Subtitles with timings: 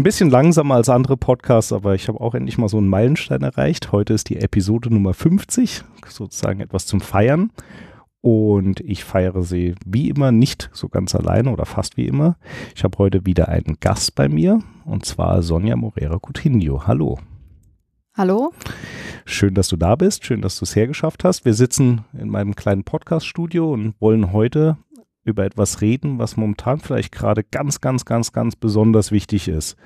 [0.00, 3.42] Ein bisschen langsamer als andere Podcasts, aber ich habe auch endlich mal so einen Meilenstein
[3.42, 3.92] erreicht.
[3.92, 7.50] Heute ist die Episode Nummer 50, sozusagen etwas zum Feiern.
[8.22, 12.38] Und ich feiere sie wie immer nicht so ganz alleine oder fast wie immer.
[12.74, 16.86] Ich habe heute wieder einen Gast bei mir und zwar Sonja Morera Coutinho.
[16.86, 17.18] Hallo.
[18.16, 18.54] Hallo.
[19.26, 20.24] Schön, dass du da bist.
[20.24, 21.44] Schön, dass du es hergeschafft hast.
[21.44, 24.78] Wir sitzen in meinem kleinen Podcast-Studio und wollen heute
[25.24, 29.76] über etwas reden, was momentan vielleicht gerade ganz, ganz, ganz, ganz besonders wichtig ist.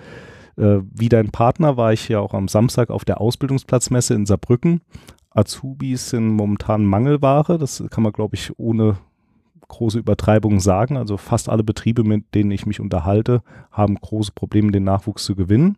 [0.56, 4.80] Äh, wie dein Partner war ich ja auch am Samstag auf der Ausbildungsplatzmesse in Saarbrücken.
[5.30, 7.58] Azubis sind momentan Mangelware.
[7.58, 8.96] Das kann man, glaube ich, ohne
[9.66, 10.96] große Übertreibung sagen.
[10.96, 15.34] Also fast alle Betriebe, mit denen ich mich unterhalte, haben große Probleme, den Nachwuchs zu
[15.34, 15.76] gewinnen.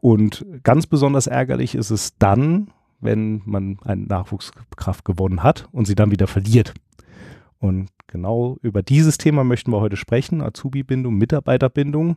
[0.00, 5.94] Und ganz besonders ärgerlich ist es dann, wenn man eine Nachwuchskraft gewonnen hat und sie
[5.94, 6.74] dann wieder verliert.
[7.62, 12.16] Und genau über dieses Thema möchten wir heute sprechen, Azubi-Bindung, Mitarbeiterbindung.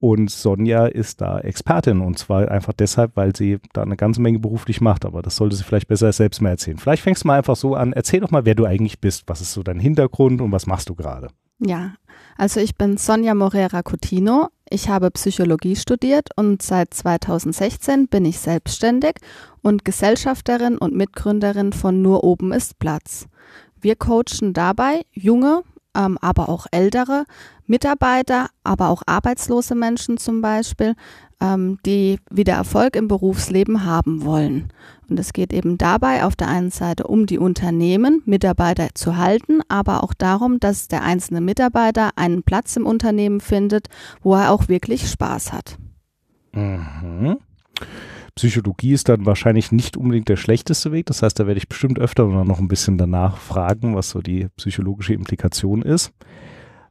[0.00, 4.40] Und Sonja ist da Expertin und zwar einfach deshalb, weil sie da eine ganze Menge
[4.40, 6.78] beruflich macht, aber das sollte sie vielleicht besser selbst mal erzählen.
[6.78, 9.40] Vielleicht fängst du mal einfach so an, erzähl doch mal, wer du eigentlich bist, was
[9.40, 11.28] ist so dein Hintergrund und was machst du gerade?
[11.60, 11.92] Ja,
[12.36, 14.48] also ich bin Sonja Morera Coutinho.
[14.70, 19.16] Ich habe Psychologie studiert und seit 2016 bin ich selbstständig
[19.62, 23.28] und Gesellschafterin und Mitgründerin von Nur oben ist Platz.
[23.80, 25.62] Wir coachen dabei junge,
[25.96, 27.24] ähm, aber auch ältere
[27.66, 30.94] Mitarbeiter, aber auch arbeitslose Menschen zum Beispiel,
[31.40, 34.72] ähm, die wieder Erfolg im Berufsleben haben wollen.
[35.08, 39.60] Und es geht eben dabei auf der einen Seite um die Unternehmen, Mitarbeiter zu halten,
[39.68, 43.88] aber auch darum, dass der einzelne Mitarbeiter einen Platz im Unternehmen findet,
[44.22, 45.78] wo er auch wirklich Spaß hat.
[46.52, 47.38] Mhm.
[48.40, 51.04] Psychologie ist dann wahrscheinlich nicht unbedingt der schlechteste Weg.
[51.04, 54.48] Das heißt, da werde ich bestimmt öfter noch ein bisschen danach fragen, was so die
[54.56, 56.14] psychologische Implikation ist.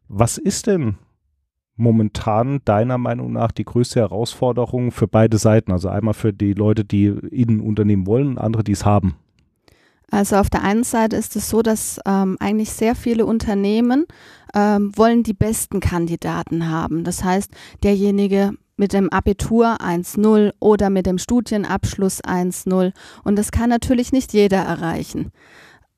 [0.07, 0.97] Was ist denn
[1.75, 5.71] momentan deiner Meinung nach die größte Herausforderung für beide Seiten?
[5.71, 9.15] Also einmal für die Leute, die in Unternehmen wollen und andere, die es haben.
[10.11, 14.05] Also auf der einen Seite ist es so, dass ähm, eigentlich sehr viele Unternehmen
[14.53, 17.03] ähm, wollen die besten Kandidaten haben.
[17.03, 17.49] Das heißt,
[17.81, 22.93] derjenige mit dem Abitur 1.0 oder mit dem Studienabschluss 1.0.
[23.23, 25.31] Und das kann natürlich nicht jeder erreichen.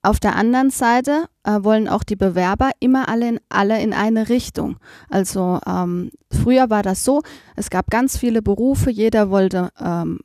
[0.01, 4.29] Auf der anderen Seite äh, wollen auch die Bewerber immer alle in, alle in eine
[4.29, 4.77] Richtung.
[5.09, 7.21] Also ähm, früher war das so,
[7.55, 10.21] es gab ganz viele Berufe, jeder wollte ähm,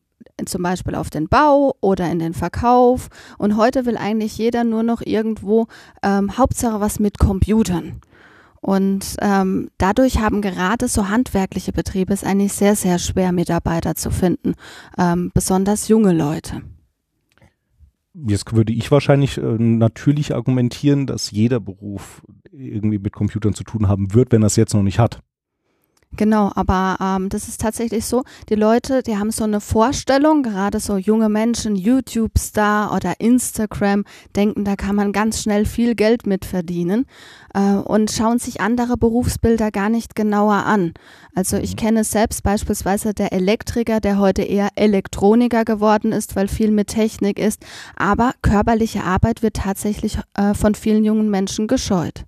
[0.46, 3.08] zum Beispiel auf den Bau oder in den Verkauf.
[3.36, 5.66] Und heute will eigentlich jeder nur noch irgendwo
[6.02, 8.00] ähm, Hauptsache was mit Computern.
[8.60, 14.10] Und ähm, dadurch haben gerade so handwerkliche Betriebe es eigentlich sehr, sehr schwer, Mitarbeiter zu
[14.10, 14.54] finden,
[14.98, 16.62] ähm, besonders junge Leute.
[18.14, 23.88] Jetzt würde ich wahrscheinlich äh, natürlich argumentieren, dass jeder Beruf irgendwie mit Computern zu tun
[23.88, 25.20] haben wird, wenn er es jetzt noch nicht hat.
[26.12, 30.80] Genau, aber ähm, das ist tatsächlich so, die Leute, die haben so eine Vorstellung, gerade
[30.80, 36.46] so junge Menschen, YouTube-Star oder Instagram, denken, da kann man ganz schnell viel Geld mit
[36.46, 37.04] verdienen
[37.52, 40.94] äh, und schauen sich andere Berufsbilder gar nicht genauer an.
[41.34, 41.76] Also ich mhm.
[41.76, 47.38] kenne selbst beispielsweise der Elektriker, der heute eher Elektroniker geworden ist, weil viel mit Technik
[47.38, 52.24] ist, aber körperliche Arbeit wird tatsächlich äh, von vielen jungen Menschen gescheut.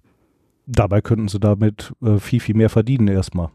[0.67, 3.49] Dabei könnten sie damit äh, viel, viel mehr verdienen erstmal.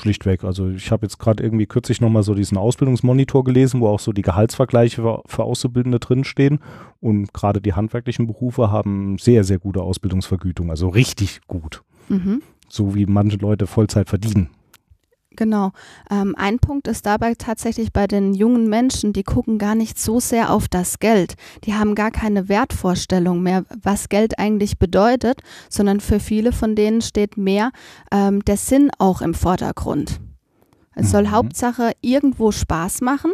[0.00, 0.44] Schlichtweg.
[0.44, 4.12] Also ich habe jetzt gerade irgendwie kürzlich nochmal so diesen Ausbildungsmonitor gelesen, wo auch so
[4.12, 6.60] die Gehaltsvergleiche für, Auszubildende drinstehen.
[7.00, 10.70] Und gerade die handwerklichen Berufe haben sehr, sehr gute Ausbildungsvergütung.
[10.70, 11.82] Also richtig gut.
[12.08, 12.42] Mhm.
[12.68, 14.50] So wie manche Leute Vollzeit verdienen.
[15.36, 15.70] Genau.
[16.10, 20.18] Ähm, ein Punkt ist dabei tatsächlich bei den jungen Menschen, die gucken gar nicht so
[20.18, 21.34] sehr auf das Geld.
[21.64, 27.00] Die haben gar keine Wertvorstellung mehr, was Geld eigentlich bedeutet, sondern für viele von denen
[27.00, 27.70] steht mehr
[28.10, 30.20] ähm, der Sinn auch im Vordergrund.
[30.96, 31.30] Es soll mhm.
[31.30, 33.32] Hauptsache irgendwo Spaß machen.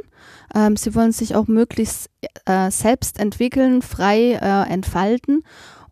[0.54, 2.10] Ähm, sie wollen sich auch möglichst
[2.44, 5.42] äh, selbst entwickeln, frei äh, entfalten.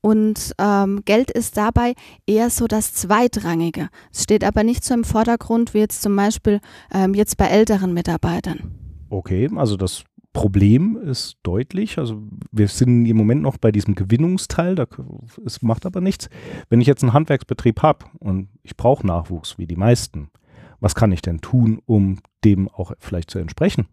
[0.05, 1.95] Und ähm, Geld ist dabei
[2.27, 3.89] eher so das Zweitrangige.
[4.13, 6.61] Es steht aber nicht so im Vordergrund wie jetzt zum Beispiel
[6.93, 8.75] ähm, jetzt bei älteren Mitarbeitern.
[9.09, 10.05] Okay, also das
[10.35, 11.97] Problem ist deutlich.
[11.97, 12.23] Also
[12.53, 14.85] wir sind im Moment noch bei diesem Gewinnungsteil, da,
[15.43, 16.29] es macht aber nichts.
[16.69, 20.29] Wenn ich jetzt einen Handwerksbetrieb habe und ich brauche Nachwuchs, wie die meisten,
[20.81, 23.87] was kann ich denn tun, um dem auch vielleicht zu entsprechen?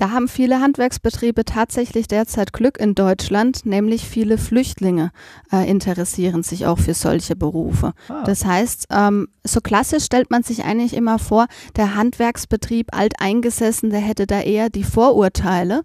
[0.00, 5.10] Da haben viele Handwerksbetriebe tatsächlich derzeit Glück in Deutschland, nämlich viele Flüchtlinge
[5.52, 7.92] äh, interessieren sich auch für solche Berufe.
[8.08, 8.22] Ah.
[8.24, 14.00] Das heißt, ähm, so klassisch stellt man sich eigentlich immer vor, der Handwerksbetrieb alteingesessen, der
[14.00, 15.82] hätte da eher die Vorurteile.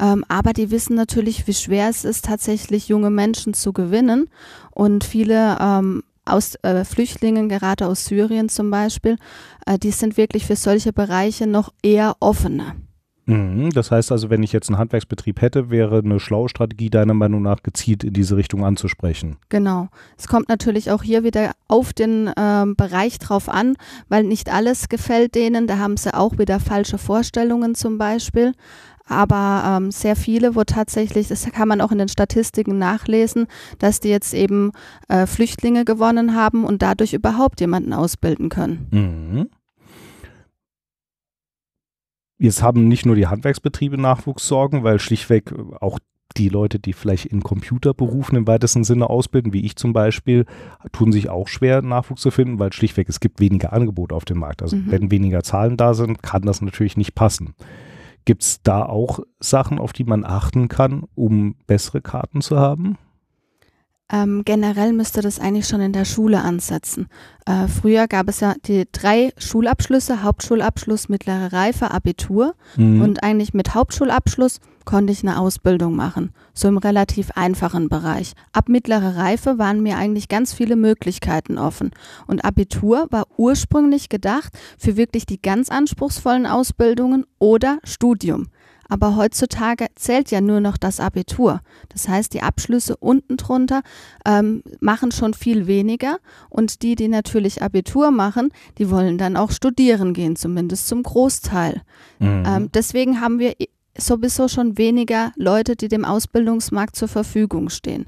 [0.00, 4.30] Ähm, aber die wissen natürlich, wie schwer es ist, tatsächlich junge Menschen zu gewinnen.
[4.70, 9.18] Und viele ähm, aus äh, Flüchtlingen, gerade aus Syrien zum Beispiel,
[9.66, 12.74] äh, die sind wirklich für solche Bereiche noch eher offener.
[13.30, 17.14] Mhm, das heißt also, wenn ich jetzt einen Handwerksbetrieb hätte, wäre eine schlaue Strategie deiner
[17.14, 19.36] Meinung nach gezielt in diese Richtung anzusprechen.
[19.48, 19.88] Genau.
[20.18, 23.76] Es kommt natürlich auch hier wieder auf den äh, Bereich drauf an,
[24.08, 25.66] weil nicht alles gefällt denen.
[25.66, 28.52] Da haben sie auch wieder falsche Vorstellungen zum Beispiel.
[29.06, 33.48] Aber ähm, sehr viele, wo tatsächlich, das kann man auch in den Statistiken nachlesen,
[33.80, 34.70] dass die jetzt eben
[35.08, 38.86] äh, Flüchtlinge gewonnen haben und dadurch überhaupt jemanden ausbilden können.
[38.92, 39.59] Mhm.
[42.40, 45.98] Jetzt haben nicht nur die Handwerksbetriebe Nachwuchssorgen, weil schlichtweg auch
[46.38, 50.46] die Leute, die vielleicht in Computerberufen im weitesten Sinne ausbilden, wie ich zum Beispiel,
[50.90, 54.38] tun sich auch schwer, Nachwuchs zu finden, weil schlichtweg es gibt weniger Angebot auf dem
[54.38, 54.62] Markt.
[54.62, 54.90] Also mhm.
[54.90, 57.54] wenn weniger Zahlen da sind, kann das natürlich nicht passen.
[58.24, 62.96] Gibt es da auch Sachen, auf die man achten kann, um bessere Karten zu haben?
[64.12, 67.06] Ähm, generell müsste das eigentlich schon in der Schule ansetzen.
[67.46, 72.54] Äh, früher gab es ja die drei Schulabschlüsse, Hauptschulabschluss, mittlere Reife, Abitur.
[72.76, 73.02] Mhm.
[73.02, 78.32] Und eigentlich mit Hauptschulabschluss konnte ich eine Ausbildung machen, so im relativ einfachen Bereich.
[78.52, 81.90] Ab mittlere Reife waren mir eigentlich ganz viele Möglichkeiten offen.
[82.26, 88.48] Und Abitur war ursprünglich gedacht für wirklich die ganz anspruchsvollen Ausbildungen oder Studium.
[88.90, 91.60] Aber heutzutage zählt ja nur noch das Abitur.
[91.88, 93.82] Das heißt, die Abschlüsse unten drunter
[94.26, 96.18] ähm, machen schon viel weniger.
[96.50, 101.82] Und die, die natürlich Abitur machen, die wollen dann auch studieren gehen, zumindest zum Großteil.
[102.18, 102.42] Mhm.
[102.46, 103.54] Ähm, deswegen haben wir
[103.96, 108.06] sowieso schon weniger Leute, die dem Ausbildungsmarkt zur Verfügung stehen.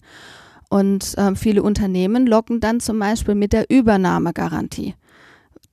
[0.69, 4.95] Und äh, viele Unternehmen locken dann zum Beispiel mit der Übernahmegarantie.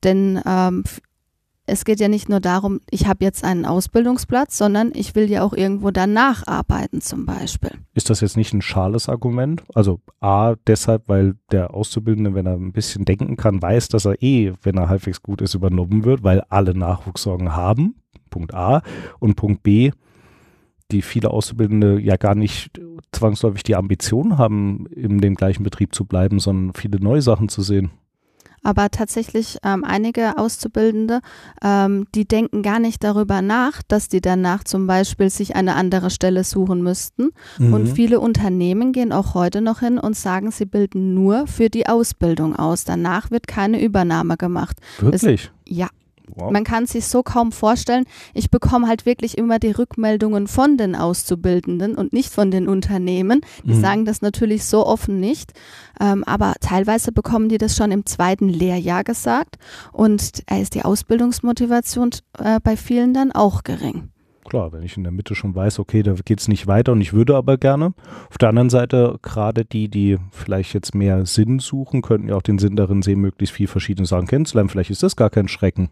[0.04, 0.84] Denn ähm,
[1.70, 5.42] es geht ja nicht nur darum, ich habe jetzt einen Ausbildungsplatz, sondern ich will ja
[5.42, 7.70] auch irgendwo danach arbeiten zum Beispiel.
[7.94, 9.62] Ist das jetzt nicht ein schales Argument?
[9.74, 14.20] Also A, deshalb, weil der Auszubildende, wenn er ein bisschen denken kann, weiß, dass er
[14.22, 17.94] eh, wenn er halbwegs gut ist, übernommen wird, weil alle Nachwuchssorgen haben.
[18.30, 18.82] Punkt A.
[19.18, 19.92] Und Punkt B,
[20.90, 22.80] die viele Auszubildende ja gar nicht
[23.12, 27.62] zwangsläufig die Ambition haben, in dem gleichen Betrieb zu bleiben, sondern viele neue Sachen zu
[27.62, 27.90] sehen.
[28.62, 31.20] Aber tatsächlich ähm, einige Auszubildende,
[31.62, 36.10] ähm, die denken gar nicht darüber nach, dass die danach zum Beispiel sich eine andere
[36.10, 37.30] Stelle suchen müssten.
[37.58, 37.72] Mhm.
[37.72, 41.86] Und viele Unternehmen gehen auch heute noch hin und sagen, sie bilden nur für die
[41.86, 42.84] Ausbildung aus.
[42.84, 44.76] Danach wird keine Übernahme gemacht.
[44.98, 45.44] Wirklich?
[45.44, 45.88] Es, ja.
[46.36, 46.50] Wow.
[46.50, 48.04] Man kann sich so kaum vorstellen.
[48.34, 53.40] Ich bekomme halt wirklich immer die Rückmeldungen von den Auszubildenden und nicht von den Unternehmen.
[53.64, 53.80] Die mhm.
[53.80, 55.52] sagen das natürlich so offen nicht,
[56.00, 59.56] ähm, aber teilweise bekommen die das schon im zweiten Lehrjahr gesagt
[59.92, 64.10] und da ist die Ausbildungsmotivation äh, bei vielen dann auch gering
[64.50, 67.00] klar, wenn ich in der Mitte schon weiß, okay, da geht es nicht weiter und
[67.00, 67.94] ich würde aber gerne.
[68.28, 72.42] Auf der anderen Seite, gerade die, die vielleicht jetzt mehr Sinn suchen, könnten ja auch
[72.42, 74.68] den Sinn darin sehen, möglichst viel verschiedene Sachen kennenzulernen.
[74.68, 75.88] Vielleicht ist das gar kein Schrecken.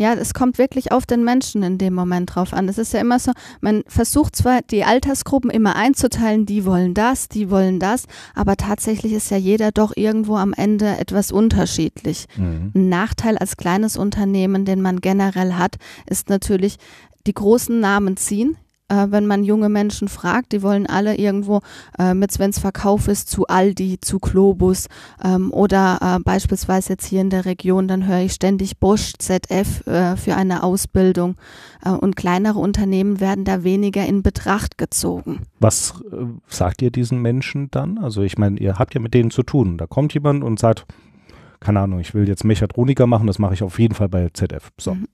[0.00, 2.70] Ja, es kommt wirklich auf den Menschen in dem Moment drauf an.
[2.70, 7.28] Es ist ja immer so, man versucht zwar die Altersgruppen immer einzuteilen, die wollen das,
[7.28, 12.28] die wollen das, aber tatsächlich ist ja jeder doch irgendwo am Ende etwas unterschiedlich.
[12.38, 12.72] Mhm.
[12.74, 16.78] Ein Nachteil als kleines Unternehmen, den man generell hat, ist natürlich,
[17.26, 18.56] die großen Namen ziehen
[18.90, 21.60] äh, wenn man junge Menschen fragt, die wollen alle irgendwo
[21.98, 24.88] äh, mit, es Verkauf ist, zu Aldi, zu Globus
[25.24, 29.86] ähm, oder äh, beispielsweise jetzt hier in der Region, dann höre ich ständig Bosch, ZF
[29.86, 31.36] äh, für eine Ausbildung
[31.84, 35.40] äh, und kleinere Unternehmen werden da weniger in Betracht gezogen.
[35.60, 37.98] Was äh, sagt ihr diesen Menschen dann?
[37.98, 39.78] Also ich meine, ihr habt ja mit denen zu tun.
[39.78, 40.86] Da kommt jemand und sagt,
[41.60, 44.72] keine Ahnung, ich will jetzt Mechatroniker machen, das mache ich auf jeden Fall bei ZF.
[44.78, 44.94] So.
[44.94, 45.06] Mhm.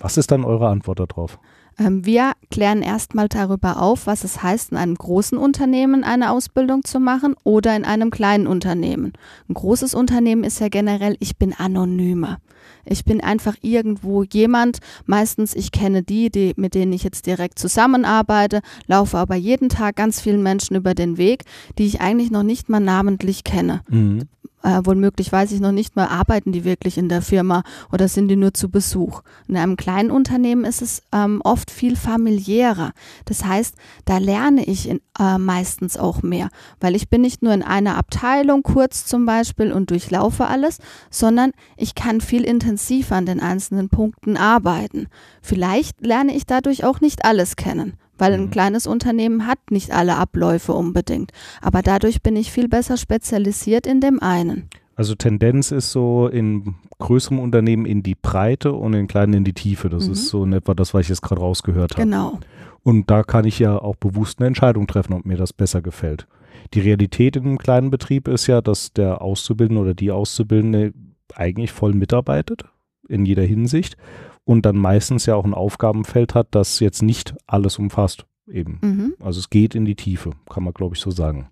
[0.00, 1.38] Was ist dann eure Antwort darauf?
[1.78, 6.84] Ähm, wir klären erstmal darüber auf, was es heißt, in einem großen Unternehmen eine Ausbildung
[6.84, 9.12] zu machen oder in einem kleinen Unternehmen.
[9.48, 12.38] Ein großes Unternehmen ist ja generell, ich bin anonymer.
[12.86, 14.78] Ich bin einfach irgendwo jemand.
[15.06, 19.96] Meistens, ich kenne die, die, mit denen ich jetzt direkt zusammenarbeite, laufe aber jeden Tag
[19.96, 21.44] ganz vielen Menschen über den Weg,
[21.78, 23.82] die ich eigentlich noch nicht mal namentlich kenne.
[23.88, 24.28] Mhm
[24.64, 28.28] äh, womöglich weiß ich noch nicht mal, arbeiten die wirklich in der Firma oder sind
[28.28, 29.22] die nur zu Besuch.
[29.46, 32.92] In einem kleinen Unternehmen ist es ähm, oft viel familiärer.
[33.26, 36.48] Das heißt, da lerne ich in, äh, meistens auch mehr,
[36.80, 40.78] weil ich bin nicht nur in einer Abteilung kurz zum Beispiel und durchlaufe alles,
[41.10, 45.08] sondern ich kann viel intensiver an den einzelnen Punkten arbeiten.
[45.42, 48.50] Vielleicht lerne ich dadurch auch nicht alles kennen weil ein mhm.
[48.50, 51.32] kleines Unternehmen hat nicht alle Abläufe unbedingt.
[51.60, 54.68] Aber dadurch bin ich viel besser spezialisiert in dem einen.
[54.96, 59.52] Also Tendenz ist so in größerem Unternehmen in die Breite und in kleinen in die
[59.52, 59.88] Tiefe.
[59.88, 60.12] Das mhm.
[60.12, 62.02] ist so in etwa das, was ich jetzt gerade rausgehört habe.
[62.02, 62.38] Genau.
[62.82, 66.26] Und da kann ich ja auch bewusst eine Entscheidung treffen, ob mir das besser gefällt.
[66.74, 70.92] Die Realität in einem kleinen Betrieb ist ja, dass der Auszubildende oder die Auszubildende
[71.34, 72.64] eigentlich voll mitarbeitet,
[73.08, 73.96] in jeder Hinsicht,
[74.44, 78.26] und dann meistens ja auch ein Aufgabenfeld hat, das jetzt nicht alles umfasst.
[78.46, 78.78] Eben.
[78.82, 79.14] Mhm.
[79.20, 81.48] Also es geht in die Tiefe, kann man, glaube ich, so sagen.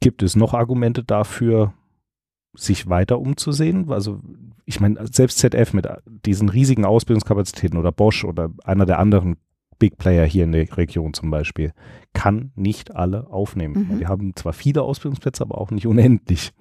[0.00, 1.72] Gibt es noch Argumente dafür,
[2.54, 3.90] sich weiter umzusehen?
[3.90, 4.20] Also
[4.66, 5.88] ich meine, selbst ZF mit
[6.26, 9.36] diesen riesigen Ausbildungskapazitäten oder Bosch oder einer der anderen
[9.78, 11.72] Big Player hier in der Region zum Beispiel,
[12.12, 13.88] kann nicht alle aufnehmen.
[13.88, 13.98] Mhm.
[13.98, 16.52] Wir haben zwar viele Ausbildungsplätze, aber auch nicht unendlich.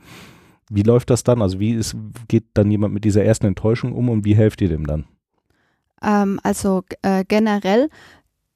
[0.70, 1.42] Wie läuft das dann?
[1.42, 1.96] Also wie ist,
[2.28, 5.06] geht dann jemand mit dieser ersten Enttäuschung um und wie helft ihr dem dann?
[6.02, 7.90] Ähm, also äh, generell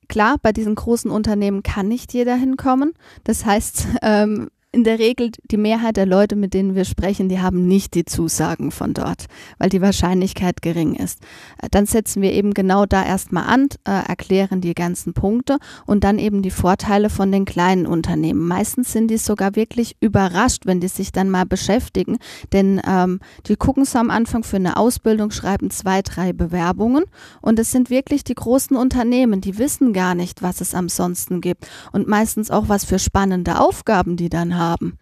[0.09, 2.93] Klar, bei diesen großen Unternehmen kann nicht jeder hinkommen.
[3.23, 7.39] Das heißt, ähm, in der Regel die Mehrheit der Leute, mit denen wir sprechen, die
[7.39, 9.27] haben nicht die Zusagen von dort,
[9.59, 11.19] weil die Wahrscheinlichkeit gering ist.
[11.61, 16.03] Äh, dann setzen wir eben genau da erstmal an, äh, erklären die ganzen Punkte und
[16.03, 18.47] dann eben die Vorteile von den kleinen Unternehmen.
[18.47, 22.17] Meistens sind die sogar wirklich überrascht, wenn die sich dann mal beschäftigen,
[22.51, 27.03] denn ähm, die gucken so am Anfang für eine Ausbildung, schreiben zwei, drei Bewerbungen
[27.41, 31.67] und es sind wirklich die großen Unternehmen, die wissen gar nicht, was es ansonsten gibt
[31.91, 34.97] und meistens auch was für spannende Aufgaben die dann haben haben.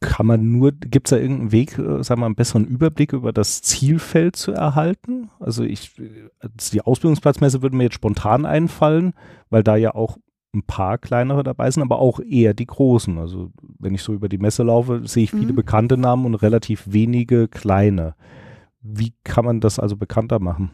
[0.00, 3.32] Kann man nur, gibt es da irgendeinen Weg, äh, sagen wir, einen besseren Überblick über
[3.32, 5.30] das Zielfeld zu erhalten?
[5.40, 5.92] Also ich,
[6.72, 9.14] die Ausbildungsplatzmesse würde mir jetzt spontan einfallen,
[9.48, 10.18] weil da ja auch
[10.54, 13.18] ein paar kleinere dabei sind, aber auch eher die großen.
[13.18, 15.56] Also wenn ich so über die Messe laufe, sehe ich viele mhm.
[15.56, 18.14] bekannte Namen und relativ wenige kleine.
[18.80, 20.70] Wie kann man das also bekannter machen?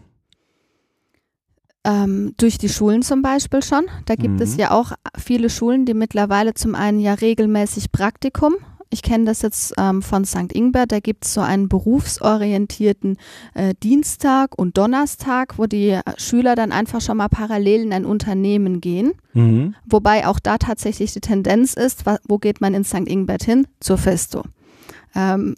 [1.82, 3.87] Ähm, durch die Schulen zum Beispiel schon.
[4.04, 4.42] Da gibt mhm.
[4.42, 8.54] es ja auch viele Schulen, die mittlerweile zum einen ja regelmäßig Praktikum.
[8.92, 10.52] Ich kenne das jetzt ähm, von St.
[10.52, 13.18] Ingbert, da gibt es so einen berufsorientierten
[13.54, 18.04] äh, Dienstag und Donnerstag, wo die äh, Schüler dann einfach schon mal parallel in ein
[18.04, 19.12] Unternehmen gehen.
[19.32, 19.76] Mhm.
[19.87, 23.06] Wobei auch da tatsächlich die Tendenz ist, wo geht man in St.
[23.06, 23.68] Ingbert hin?
[23.78, 24.42] Zur Festo.
[25.14, 25.54] Ähm,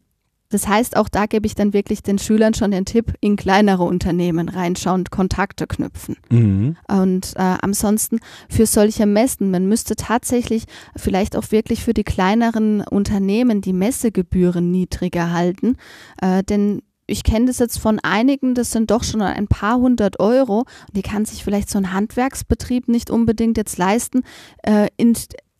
[0.52, 3.84] das heißt, auch da gebe ich dann wirklich den Schülern schon den Tipp, in kleinere
[3.84, 6.16] Unternehmen reinschauen, Kontakte knüpfen.
[6.30, 6.76] Mhm.
[6.88, 12.82] Und äh, ansonsten für solche Messen, man müsste tatsächlich vielleicht auch wirklich für die kleineren
[12.82, 15.76] Unternehmen die Messegebühren niedriger halten,
[16.20, 20.20] äh, denn ich kenne das jetzt von einigen, das sind doch schon ein paar hundert
[20.20, 20.64] Euro.
[20.94, 24.22] Die kann sich vielleicht so ein Handwerksbetrieb nicht unbedingt jetzt leisten,
[24.62, 25.14] äh, in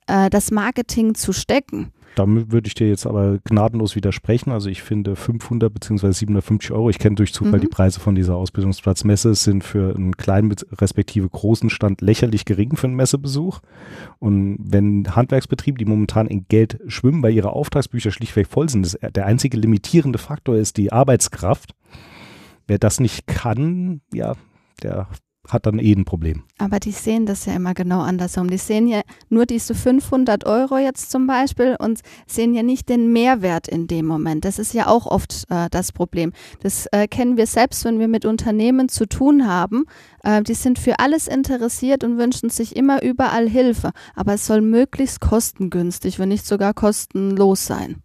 [0.06, 1.92] äh, das Marketing zu stecken.
[2.14, 4.52] Da würde ich dir jetzt aber gnadenlos widersprechen.
[4.52, 6.12] Also ich finde 500 bzw.
[6.12, 7.62] 750 Euro, ich kenne durch Zufall mhm.
[7.62, 12.86] die Preise von dieser Ausbildungsplatzmesse, sind für einen kleinen respektive großen Stand lächerlich gering für
[12.86, 13.60] einen Messebesuch.
[14.18, 18.98] Und wenn Handwerksbetriebe, die momentan in Geld schwimmen, weil ihre Auftragsbücher schlichtweg voll sind, das,
[19.14, 21.74] der einzige limitierende Faktor ist die Arbeitskraft.
[22.66, 24.34] Wer das nicht kann, ja,
[24.82, 25.08] der
[25.48, 26.44] hat dann eh ein Problem.
[26.58, 28.48] Aber die sehen das ja immer genau andersrum.
[28.48, 33.12] Die sehen ja nur diese 500 Euro jetzt zum Beispiel und sehen ja nicht den
[33.12, 34.44] Mehrwert in dem Moment.
[34.44, 36.32] Das ist ja auch oft äh, das Problem.
[36.60, 39.84] Das äh, kennen wir selbst, wenn wir mit Unternehmen zu tun haben.
[40.22, 43.90] Äh, die sind für alles interessiert und wünschen sich immer überall Hilfe.
[44.14, 48.02] Aber es soll möglichst kostengünstig, wenn nicht sogar kostenlos sein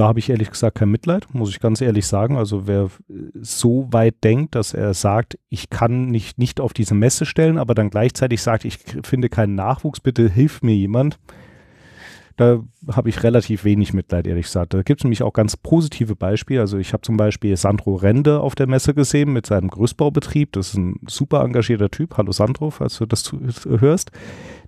[0.00, 2.38] da habe ich ehrlich gesagt kein Mitleid, muss ich ganz ehrlich sagen.
[2.38, 2.88] Also wer
[3.34, 7.74] so weit denkt, dass er sagt, ich kann nicht, nicht auf diese Messe stellen, aber
[7.74, 11.18] dann gleichzeitig sagt, ich finde keinen Nachwuchs, bitte hilf mir jemand,
[12.38, 14.72] da habe ich relativ wenig Mitleid, ehrlich gesagt.
[14.72, 16.62] Da gibt es nämlich auch ganz positive Beispiele.
[16.62, 20.52] Also ich habe zum Beispiel Sandro Rende auf der Messe gesehen mit seinem Größbaubetrieb.
[20.52, 22.16] Das ist ein super engagierter Typ.
[22.16, 23.30] Hallo Sandro, falls du das
[23.66, 24.12] hörst.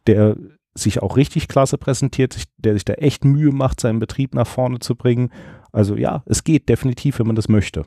[0.06, 0.36] Der
[0.74, 4.78] sich auch richtig klasse präsentiert, der sich da echt Mühe macht, seinen Betrieb nach vorne
[4.78, 5.30] zu bringen.
[5.70, 7.84] Also ja, es geht definitiv, wenn man das möchte.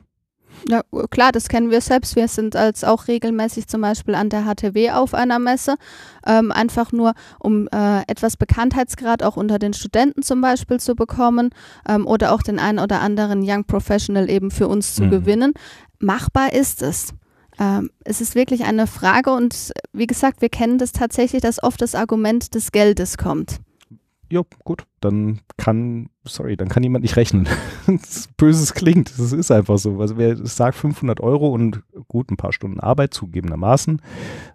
[0.68, 2.16] Ja, klar, das kennen wir selbst.
[2.16, 5.76] Wir sind als auch regelmäßig zum Beispiel an der HTW auf einer Messe,
[6.26, 11.50] ähm, einfach nur um äh, etwas Bekanntheitsgrad auch unter den Studenten zum Beispiel zu bekommen
[11.88, 15.10] ähm, oder auch den einen oder anderen Young Professional eben für uns zu mhm.
[15.10, 15.52] gewinnen.
[15.98, 17.12] Machbar ist es.
[17.58, 21.80] Ähm, es ist wirklich eine Frage und wie gesagt, wir kennen das tatsächlich, dass oft
[21.80, 23.60] das Argument des Geldes kommt.
[24.28, 27.48] Jo, gut, dann kann, sorry, dann kann jemand nicht rechnen.
[28.36, 30.00] Böses klingt, das ist einfach so.
[30.00, 34.02] Also wer sagt 500 Euro und gut, ein paar Stunden Arbeit zugegebenermaßen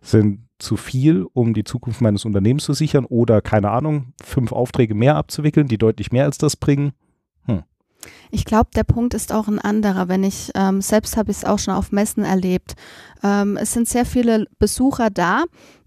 [0.02, 4.94] sind zu viel, um die Zukunft meines Unternehmens zu sichern oder keine Ahnung, fünf Aufträge
[4.94, 6.92] mehr abzuwickeln, die deutlich mehr als das bringen,
[8.32, 10.08] ich glaube, der Punkt ist auch ein anderer.
[10.08, 12.74] Wenn ich ähm, selbst habe ich es auch schon auf Messen erlebt.
[13.24, 15.44] Ähm, es sind sehr viele Besucher da,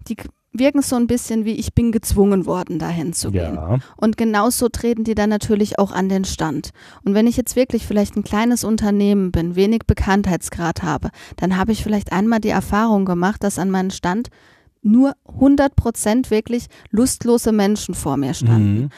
[0.07, 0.17] die
[0.57, 3.55] wirken so ein bisschen wie ich bin gezwungen worden, dahin zu gehen.
[3.55, 3.79] Ja.
[3.97, 6.69] Und genauso treten die dann natürlich auch an den Stand.
[7.03, 11.71] Und wenn ich jetzt wirklich vielleicht ein kleines Unternehmen bin, wenig Bekanntheitsgrad habe, dann habe
[11.73, 14.29] ich vielleicht einmal die Erfahrung gemacht, dass an meinen Stand
[14.81, 18.89] nur 100 Prozent wirklich lustlose Menschen vor mir standen, Mhm.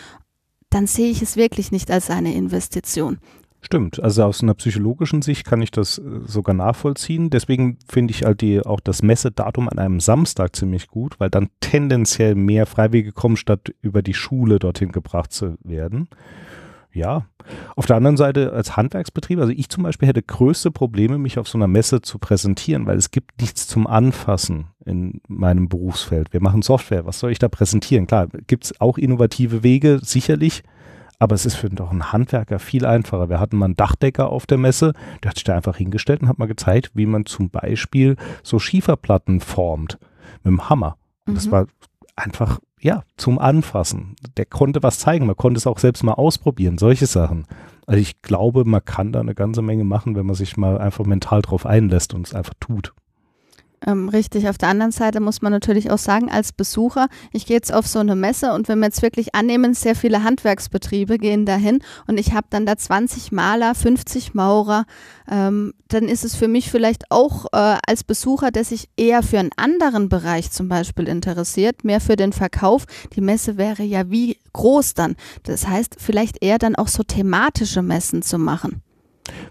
[0.69, 3.19] Dann sehe ich es wirklich nicht als eine Investition.
[3.59, 7.29] Stimmt, also aus einer psychologischen Sicht kann ich das äh, sogar nachvollziehen.
[7.29, 11.49] Deswegen finde ich halt die, auch das Messedatum an einem Samstag ziemlich gut, weil dann
[11.59, 16.07] tendenziell mehr Freiwillige kommen, statt über die Schule dorthin gebracht zu werden.
[16.93, 17.25] Ja,
[17.75, 21.47] auf der anderen Seite als Handwerksbetrieb, also ich zum Beispiel hätte größte Probleme, mich auf
[21.47, 26.33] so einer Messe zu präsentieren, weil es gibt nichts zum Anfassen in meinem Berufsfeld.
[26.33, 28.07] Wir machen Software, was soll ich da präsentieren?
[28.07, 30.63] Klar, gibt es auch innovative Wege, sicherlich,
[31.19, 33.29] aber es ist für doch einen Handwerker viel einfacher.
[33.29, 36.29] Wir hatten mal einen Dachdecker auf der Messe, der hat sich da einfach hingestellt und
[36.29, 39.99] hat mal gezeigt, wie man zum Beispiel so Schieferplatten formt
[40.43, 40.97] mit dem Hammer.
[41.27, 41.51] Und das Mhm.
[41.51, 41.67] war
[42.15, 44.15] einfach, ja, zum Anfassen.
[44.37, 47.47] Der konnte was zeigen, man konnte es auch selbst mal ausprobieren, solche Sachen.
[47.85, 51.05] Also ich glaube, man kann da eine ganze Menge machen, wenn man sich mal einfach
[51.05, 52.93] mental drauf einlässt und es einfach tut.
[53.85, 57.55] Ähm, richtig, auf der anderen Seite muss man natürlich auch sagen, als Besucher, ich gehe
[57.55, 61.45] jetzt auf so eine Messe und wenn wir jetzt wirklich annehmen, sehr viele Handwerksbetriebe gehen
[61.45, 64.85] dahin und ich habe dann da 20 Maler, 50 Maurer,
[65.29, 69.37] ähm, dann ist es für mich vielleicht auch äh, als Besucher, der sich eher für
[69.37, 72.85] einen anderen Bereich zum Beispiel interessiert, mehr für den Verkauf.
[73.15, 75.15] Die Messe wäre ja wie groß dann.
[75.43, 78.81] Das heißt, vielleicht eher dann auch so thematische Messen zu machen.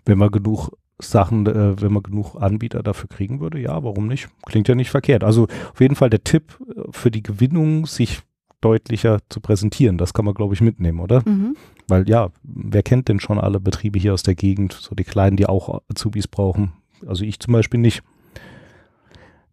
[0.05, 4.29] Wenn man genug Sachen, äh, wenn man genug Anbieter dafür kriegen würde, ja, warum nicht?
[4.47, 5.25] Klingt ja nicht verkehrt.
[5.25, 8.23] Also auf jeden Fall der Tipp äh, für die Gewinnung, sich
[8.61, 9.99] deutlicher zu präsentieren.
[9.99, 11.23] Das kann man, glaube ich, mitnehmen, oder?
[11.27, 11.57] Mhm.
[11.89, 15.37] Weil ja, wer kennt denn schon alle Betriebe hier aus der Gegend, so die Kleinen,
[15.37, 16.73] die auch Azubis brauchen?
[17.07, 18.03] Also ich zum Beispiel nicht.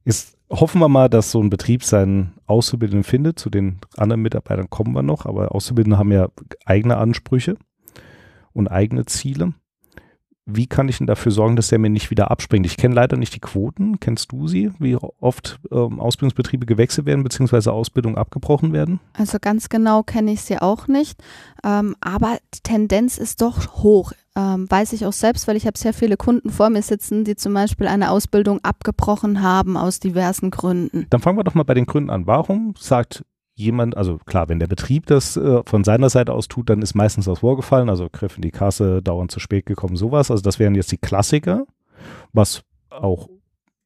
[0.06, 3.40] Jetzt hoffen wir mal, dass so ein Betrieb seinen Auszubildenden findet.
[3.40, 6.30] Zu den anderen Mitarbeitern kommen wir noch, aber Auszubildende haben ja
[6.66, 7.58] eigene Ansprüche
[8.54, 9.54] und eigene Ziele.
[10.46, 12.66] Wie kann ich denn dafür sorgen, dass der mir nicht wieder abspringt?
[12.66, 14.00] Ich kenne leider nicht die Quoten.
[14.02, 14.72] Kennst du sie?
[14.78, 19.00] Wie oft ähm, Ausbildungsbetriebe gewechselt werden, beziehungsweise Ausbildungen abgebrochen werden?
[19.14, 21.22] Also ganz genau kenne ich sie auch nicht,
[21.64, 24.12] ähm, aber die Tendenz ist doch hoch.
[24.36, 27.36] Ähm, weiß ich auch selbst, weil ich habe sehr viele Kunden vor mir sitzen, die
[27.36, 31.06] zum Beispiel eine Ausbildung abgebrochen haben aus diversen Gründen.
[31.10, 32.28] Dann fangen wir doch mal bei den Gründen an.
[32.28, 33.24] Warum sagt
[33.56, 36.96] jemand, also klar, wenn der Betrieb das äh, von seiner Seite aus tut, dann ist
[36.96, 40.32] meistens was vorgefallen, also Griff in die Kasse, dauernd zu spät gekommen, sowas.
[40.32, 41.66] Also das wären jetzt die Klassiker,
[42.32, 43.30] was auch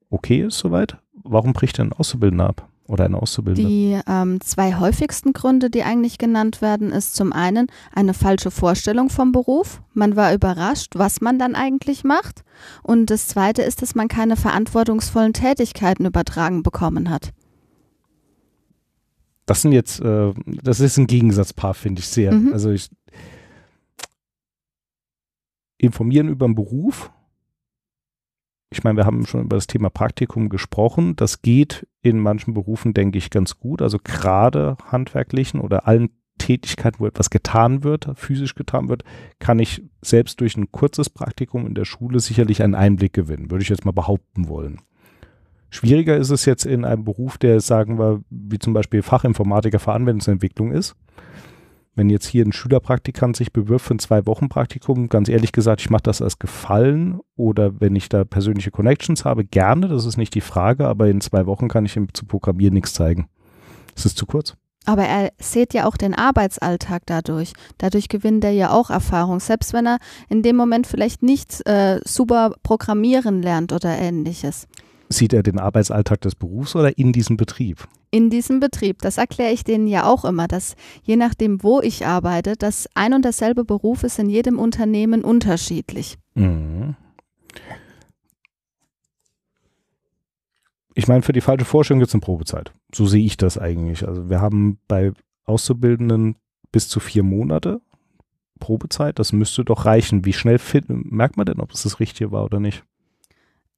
[0.10, 0.98] okay ist soweit.
[1.24, 3.70] Warum bricht denn ein Auszubildender ab oder ein Auszubildender?
[3.70, 9.10] Die ähm, zwei häufigsten Gründe, die eigentlich genannt werden, ist zum einen eine falsche Vorstellung
[9.10, 9.82] vom Beruf.
[9.94, 12.44] Man war überrascht, was man dann eigentlich macht.
[12.84, 17.34] Und das zweite ist, dass man keine verantwortungsvollen Tätigkeiten übertragen bekommen hat.
[19.48, 22.34] Das sind jetzt, äh, das ist ein Gegensatzpaar, finde ich sehr.
[22.34, 22.54] Mhm.
[22.54, 22.90] Also ich
[25.80, 27.12] informieren über den Beruf.
[28.70, 31.16] Ich meine, wir haben schon über das Thema Praktikum gesprochen.
[31.16, 33.82] Das geht in manchen Berufen, denke ich, ganz gut.
[33.82, 39.04] Also gerade handwerklichen oder allen Tätigkeiten, wo etwas getan wird, physisch getan wird,
[39.40, 43.64] kann ich selbst durch ein kurzes Praktikum in der Schule sicherlich einen Einblick gewinnen, würde
[43.64, 44.82] ich jetzt mal behaupten wollen.
[45.70, 49.94] Schwieriger ist es jetzt in einem Beruf, der, sagen wir, wie zum Beispiel Fachinformatiker für
[49.94, 50.96] Anwendungsentwicklung ist.
[51.96, 56.04] Wenn jetzt hier ein Schülerpraktikant sich bewirbt für ein Zwei-Wochen-Praktikum, ganz ehrlich gesagt, ich mache
[56.04, 60.42] das als Gefallen oder wenn ich da persönliche Connections habe, gerne, das ist nicht die
[60.42, 63.28] Frage, aber in zwei Wochen kann ich ihm zu Programmieren nichts zeigen.
[63.96, 64.56] Das ist zu kurz.
[64.86, 67.52] Aber er sieht ja auch den Arbeitsalltag dadurch.
[67.78, 69.98] Dadurch gewinnt er ja auch Erfahrung, selbst wenn er
[70.30, 74.68] in dem Moment vielleicht nicht äh, super programmieren lernt oder ähnliches.
[75.10, 77.88] Sieht er den Arbeitsalltag des Berufs oder in diesem Betrieb?
[78.12, 82.06] In diesem Betrieb, das erkläre ich denen ja auch immer, dass je nachdem, wo ich
[82.06, 86.18] arbeite, dass ein und derselbe Beruf ist in jedem Unternehmen unterschiedlich.
[86.36, 86.96] Mhm.
[90.94, 92.74] Ich meine, für die falsche Vorstellung gibt es eine Probezeit.
[92.94, 94.08] So sehe ich das eigentlich.
[94.08, 95.12] Also wir haben bei
[95.46, 96.38] Auszubildenden
[96.72, 97.82] bis zu vier Monate
[98.60, 99.20] Probezeit.
[99.20, 100.26] Das müsste doch reichen.
[100.26, 102.84] Wie schnell merkt man denn, ob es das Richtige war oder nicht?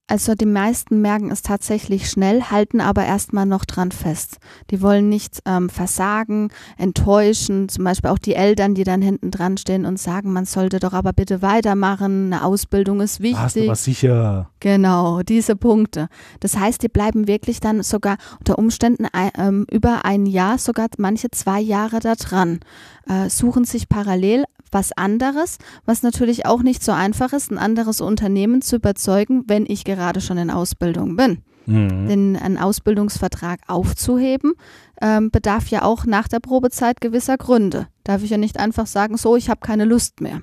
[0.09, 4.37] Also die meisten merken es tatsächlich schnell, halten aber erstmal noch dran fest.
[4.71, 9.57] Die wollen nicht ähm, versagen, enttäuschen, zum Beispiel auch die Eltern, die dann hinten dran
[9.57, 13.67] stehen und sagen, man sollte doch aber bitte weitermachen, eine Ausbildung ist Hast du wichtig.
[13.69, 14.49] was sicher?
[14.59, 16.09] Genau, diese Punkte.
[16.39, 20.87] Das heißt, die bleiben wirklich dann sogar unter Umständen ein, ähm, über ein Jahr, sogar
[20.97, 22.61] manche zwei Jahre da dran,
[23.07, 28.01] äh, suchen sich parallel was anderes, was natürlich auch nicht so einfach ist, ein anderes
[28.01, 31.43] Unternehmen zu überzeugen, wenn ich gerade schon in Ausbildung bin.
[31.65, 32.07] Mhm.
[32.07, 34.53] Denn einen Ausbildungsvertrag aufzuheben,
[35.01, 37.87] ähm, bedarf ja auch nach der Probezeit gewisser Gründe.
[38.03, 40.41] Darf ich ja nicht einfach sagen, so, ich habe keine Lust mehr.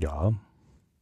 [0.00, 0.32] Ja.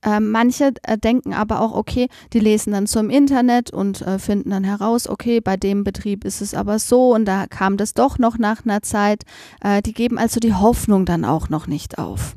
[0.02, 4.18] Äh, manche äh, denken aber auch, okay, die lesen dann so im Internet und äh,
[4.18, 7.94] finden dann heraus, okay, bei dem Betrieb ist es aber so und da kam das
[7.94, 9.24] doch noch nach einer Zeit.
[9.60, 12.36] Äh, die geben also die Hoffnung dann auch noch nicht auf.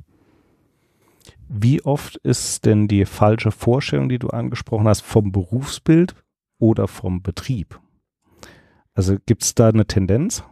[1.47, 6.15] Wie oft ist denn die falsche Vorstellung, die du angesprochen hast, vom Berufsbild
[6.57, 7.79] oder vom Betrieb?
[8.95, 10.43] Also gibt es da eine Tendenz?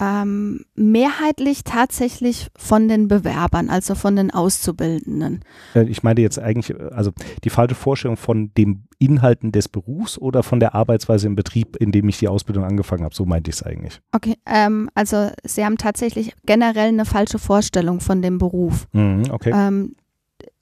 [0.00, 5.44] Ähm, mehrheitlich tatsächlich von den Bewerbern, also von den Auszubildenden.
[5.74, 7.12] Äh, ich meine jetzt eigentlich, also
[7.44, 11.92] die falsche Vorstellung von dem Inhalten des Berufs oder von der Arbeitsweise im Betrieb, in
[11.92, 13.14] dem ich die Ausbildung angefangen habe.
[13.14, 14.00] So meinte ich es eigentlich.
[14.12, 18.86] Okay, ähm, also Sie haben tatsächlich generell eine falsche Vorstellung von dem Beruf.
[18.92, 19.52] Mhm, okay.
[19.54, 19.94] Ähm,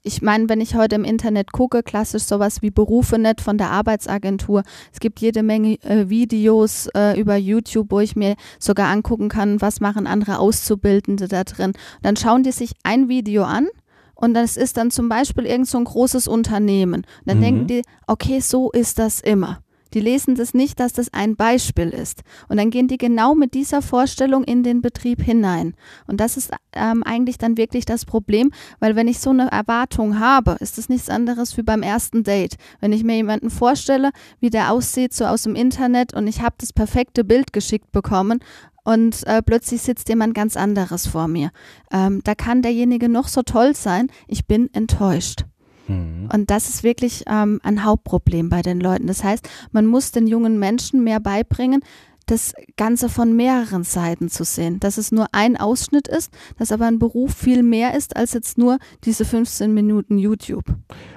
[0.03, 4.63] ich meine, wenn ich heute im Internet gucke, klassisch sowas wie Berufenet von der Arbeitsagentur.
[4.91, 9.61] Es gibt jede Menge äh, Videos äh, über YouTube, wo ich mir sogar angucken kann,
[9.61, 11.71] was machen andere Auszubildende da drin.
[11.71, 13.67] Und dann schauen die sich ein Video an
[14.13, 17.05] und das ist dann zum Beispiel irgend so ein großes Unternehmen.
[17.05, 17.41] Und dann mhm.
[17.41, 19.62] denken die, okay, so ist das immer.
[19.93, 22.21] Die lesen das nicht, dass das ein Beispiel ist.
[22.47, 25.75] Und dann gehen die genau mit dieser Vorstellung in den Betrieb hinein.
[26.07, 30.19] Und das ist ähm, eigentlich dann wirklich das Problem, weil wenn ich so eine Erwartung
[30.19, 32.55] habe, ist das nichts anderes wie beim ersten Date.
[32.79, 36.55] Wenn ich mir jemanden vorstelle, wie der aussieht, so aus dem Internet und ich habe
[36.57, 38.39] das perfekte Bild geschickt bekommen
[38.83, 41.51] und äh, plötzlich sitzt jemand ganz anderes vor mir.
[41.91, 45.45] Ähm, da kann derjenige noch so toll sein, ich bin enttäuscht.
[45.87, 46.29] Mhm.
[46.31, 49.07] Und das ist wirklich ähm, ein Hauptproblem bei den Leuten.
[49.07, 51.81] Das heißt, man muss den jungen Menschen mehr beibringen,
[52.25, 54.79] das Ganze von mehreren Seiten zu sehen.
[54.79, 58.57] Dass es nur ein Ausschnitt ist, dass aber ein Beruf viel mehr ist als jetzt
[58.57, 60.65] nur diese 15 Minuten YouTube.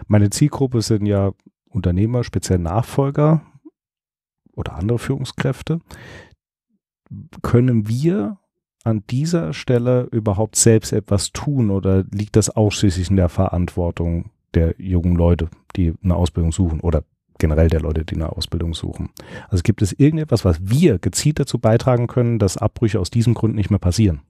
[0.08, 1.32] Meine Zielgruppe sind ja
[1.68, 3.42] Unternehmer, speziell Nachfolger
[4.52, 5.80] oder andere Führungskräfte.
[7.42, 8.38] Können wir
[8.82, 14.74] an dieser Stelle überhaupt selbst etwas tun oder liegt das ausschließlich in der Verantwortung der
[14.78, 17.04] jungen Leute, die eine Ausbildung suchen oder
[17.38, 19.10] generell der Leute, die eine Ausbildung suchen.
[19.48, 23.54] Also gibt es irgendetwas, was wir gezielt dazu beitragen können, dass Abbrüche aus diesem Grund
[23.54, 24.22] nicht mehr passieren?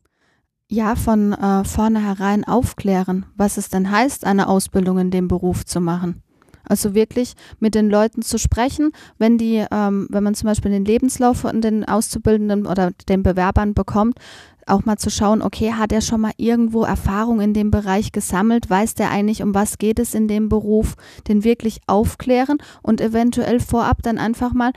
[0.68, 5.80] Ja, von äh, vornherein aufklären, was es denn heißt, eine Ausbildung in dem Beruf zu
[5.80, 6.22] machen.
[6.68, 10.84] Also wirklich mit den Leuten zu sprechen, wenn die, ähm, wenn man zum Beispiel den
[10.84, 14.18] Lebenslauf von den Auszubildenden oder den Bewerbern bekommt,
[14.66, 18.68] auch mal zu schauen, okay, hat er schon mal irgendwo Erfahrung in dem Bereich gesammelt?
[18.68, 20.94] Weiß der eigentlich, um was geht es in dem Beruf?
[21.28, 24.72] Den wirklich aufklären und eventuell vorab dann einfach mal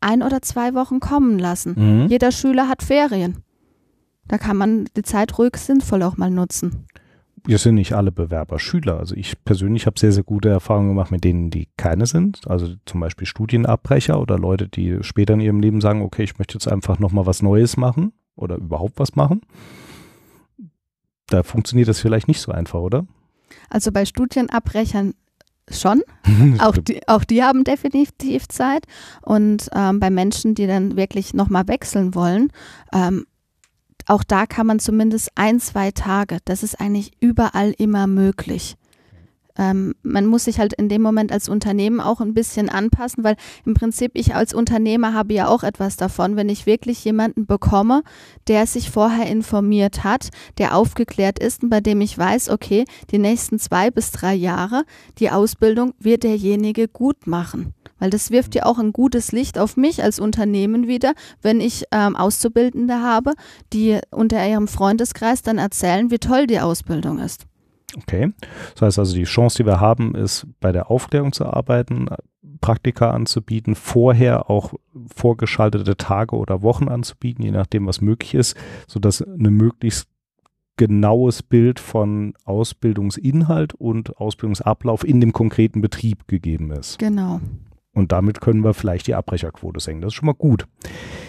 [0.00, 1.74] ein oder zwei Wochen kommen lassen.
[1.76, 2.08] Mhm.
[2.08, 3.38] Jeder Schüler hat Ferien.
[4.28, 6.86] Da kann man die Zeit ruhig sinnvoll auch mal nutzen.
[7.46, 8.98] Wir sind nicht alle Bewerber Schüler.
[8.98, 12.42] Also ich persönlich habe sehr, sehr gute Erfahrungen gemacht mit denen, die keine sind.
[12.46, 16.54] Also zum Beispiel Studienabbrecher oder Leute, die später in ihrem Leben sagen, okay, ich möchte
[16.54, 19.42] jetzt einfach nochmal was Neues machen oder überhaupt was machen.
[21.26, 23.06] Da funktioniert das vielleicht nicht so einfach, oder?
[23.68, 25.14] Also bei Studienabbrechern
[25.70, 26.02] schon.
[26.58, 28.86] auch, die, auch die haben definitiv Zeit.
[29.22, 32.52] Und ähm, bei Menschen, die dann wirklich nochmal wechseln wollen,
[32.92, 33.26] ähm,
[34.06, 38.76] auch da kann man zumindest ein, zwei Tage, das ist eigentlich überall immer möglich
[39.60, 43.36] ähm, man muss sich halt in dem Moment als Unternehmen auch ein bisschen anpassen, weil
[43.66, 48.02] im Prinzip ich als Unternehmer habe ja auch etwas davon, wenn ich wirklich jemanden bekomme,
[48.48, 53.18] der sich vorher informiert hat, der aufgeklärt ist und bei dem ich weiß, okay, die
[53.18, 54.84] nächsten zwei bis drei Jahre,
[55.18, 57.74] die Ausbildung wird derjenige gut machen.
[57.98, 61.84] Weil das wirft ja auch ein gutes Licht auf mich als Unternehmen wieder, wenn ich
[61.92, 63.34] ähm, Auszubildende habe,
[63.74, 67.49] die unter ihrem Freundeskreis dann erzählen, wie toll die Ausbildung ist.
[67.96, 68.32] Okay.
[68.74, 72.08] Das heißt also, die Chance, die wir haben, ist bei der Aufklärung zu arbeiten,
[72.60, 74.74] Praktika anzubieten, vorher auch
[75.14, 80.08] vorgeschaltete Tage oder Wochen anzubieten, je nachdem, was möglich ist, sodass eine möglichst
[80.76, 86.98] genaues Bild von Ausbildungsinhalt und Ausbildungsablauf in dem konkreten Betrieb gegeben ist.
[86.98, 87.40] Genau.
[87.92, 90.02] Und damit können wir vielleicht die Abbrecherquote senken.
[90.02, 90.66] Das ist schon mal gut.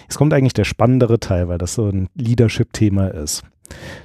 [0.02, 3.42] Jetzt kommt eigentlich der spannendere Teil, weil das so ein Leadership-Thema ist.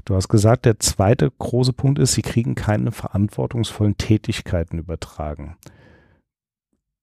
[0.06, 5.58] Du hast gesagt, der zweite große Punkt ist, sie kriegen keine verantwortungsvollen Tätigkeiten übertragen.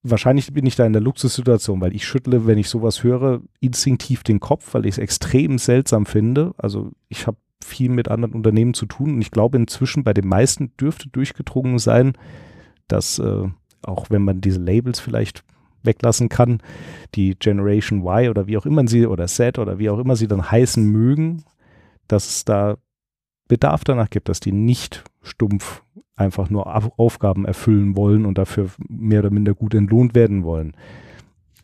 [0.03, 4.22] Wahrscheinlich bin ich da in der Luxussituation, weil ich schüttle, wenn ich sowas höre, instinktiv
[4.22, 6.53] den Kopf, weil ich es extrem seltsam finde.
[6.59, 10.29] Also ich habe viel mit anderen Unternehmen zu tun und ich glaube inzwischen bei den
[10.29, 12.12] meisten dürfte durchgedrungen sein,
[12.87, 13.48] dass äh,
[13.83, 15.42] auch wenn man diese Labels vielleicht
[15.83, 16.61] weglassen kann,
[17.14, 20.29] die Generation Y oder wie auch immer sie oder Z oder wie auch immer sie
[20.29, 21.44] dann heißen mögen,
[22.08, 22.76] dass es da
[23.48, 25.82] Bedarf danach gibt, dass die nicht stumpf
[26.16, 26.66] einfach nur
[26.98, 30.76] Aufgaben erfüllen wollen und dafür mehr oder minder gut entlohnt werden wollen.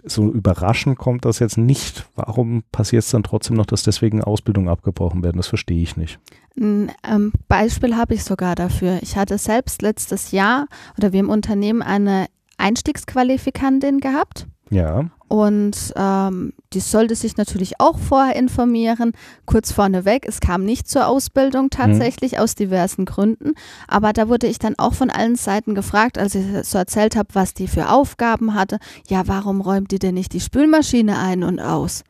[0.04, 2.06] so überraschend kommt das jetzt nicht.
[2.16, 5.36] Warum passiert es dann trotzdem noch, dass deswegen Ausbildungen abgebrochen werden?
[5.36, 6.18] Das verstehe ich nicht.
[6.58, 8.98] Ein ähm, Beispiel habe ich sogar dafür.
[9.02, 12.26] Ich hatte selbst letztes Jahr oder wir im Unternehmen eine
[12.56, 14.46] Einstiegsqualifikantin gehabt.
[14.70, 15.10] Ja.
[15.30, 19.12] Und ähm, die sollte sich natürlich auch vorher informieren.
[19.46, 21.70] Kurz vorneweg, es kam nicht zur Ausbildung mhm.
[21.70, 22.38] tatsächlich mhm.
[22.38, 23.52] aus diversen Gründen.
[23.86, 27.28] Aber da wurde ich dann auch von allen Seiten gefragt, als ich so erzählt habe,
[27.34, 28.80] was die für Aufgaben hatte.
[29.06, 32.02] Ja, warum räumt die denn nicht die Spülmaschine ein und aus?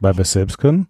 [0.00, 0.88] Weil wir es selbst können?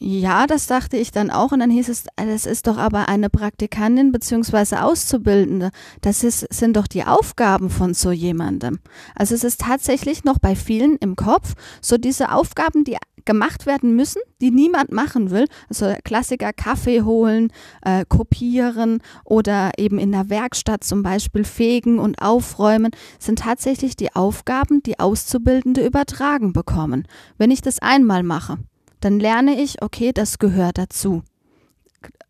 [0.00, 1.50] Ja, das dachte ich dann auch.
[1.50, 5.70] Und dann hieß es, das ist doch aber eine Praktikantin beziehungsweise Auszubildende.
[6.02, 8.78] Das ist, sind doch die Aufgaben von so jemandem.
[9.16, 13.94] Also es ist tatsächlich noch bei vielen im Kopf so diese Aufgaben, die gemacht werden
[13.96, 15.46] müssen, die niemand machen will.
[15.68, 22.22] Also Klassiker Kaffee holen, äh, kopieren oder eben in der Werkstatt zum Beispiel fegen und
[22.22, 27.06] aufräumen, sind tatsächlich die Aufgaben, die Auszubildende übertragen bekommen.
[27.36, 28.58] Wenn ich das einmal mache,
[29.00, 31.22] dann lerne ich, okay, das gehört dazu.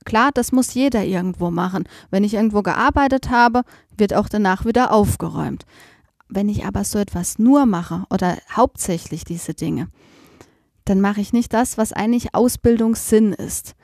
[0.05, 1.85] Klar, das muss jeder irgendwo machen.
[2.11, 3.63] Wenn ich irgendwo gearbeitet habe,
[3.97, 5.67] wird auch danach wieder aufgeräumt.
[6.29, 9.89] Wenn ich aber so etwas nur mache oder hauptsächlich diese Dinge,
[10.85, 13.75] dann mache ich nicht das, was eigentlich Ausbildungssinn ist.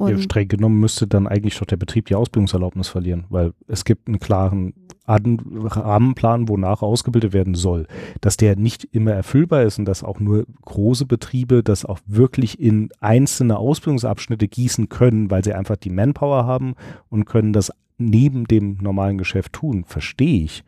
[0.00, 3.84] Und ja, streng genommen müsste dann eigentlich doch der Betrieb die Ausbildungserlaubnis verlieren, weil es
[3.84, 4.72] gibt einen klaren
[5.06, 7.86] Rahmenplan, wonach ausgebildet werden soll.
[8.22, 12.58] Dass der nicht immer erfüllbar ist und dass auch nur große Betriebe das auch wirklich
[12.58, 16.76] in einzelne Ausbildungsabschnitte gießen können, weil sie einfach die Manpower haben
[17.10, 20.64] und können das neben dem normalen Geschäft tun, verstehe ich.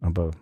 [0.00, 0.32] Aber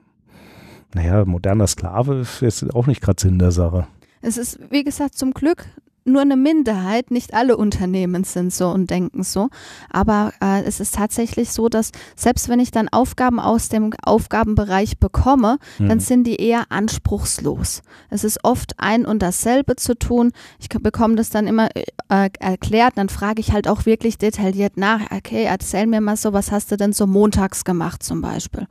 [0.94, 3.86] naja, moderner Sklave ist jetzt auch nicht gerade Sinn der Sache.
[4.22, 5.66] Es ist, wie gesagt, zum Glück
[6.04, 9.48] nur eine Minderheit, nicht alle Unternehmen sind so und denken so.
[9.90, 14.98] Aber äh, es ist tatsächlich so, dass selbst wenn ich dann Aufgaben aus dem Aufgabenbereich
[14.98, 15.88] bekomme, mhm.
[15.88, 17.82] dann sind die eher anspruchslos.
[18.08, 20.32] Es ist oft ein und dasselbe zu tun.
[20.58, 21.68] Ich bekomme das dann immer
[22.08, 25.00] äh, erklärt, dann frage ich halt auch wirklich detailliert nach.
[25.10, 28.66] Okay, erzähl mir mal so, was hast du denn so montags gemacht zum Beispiel?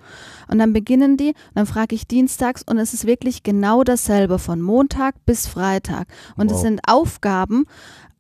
[0.50, 4.62] Und dann beginnen die, dann frage ich dienstags und es ist wirklich genau dasselbe von
[4.62, 6.08] Montag bis Freitag.
[6.36, 6.56] Und wow.
[6.56, 7.29] es sind Aufgaben,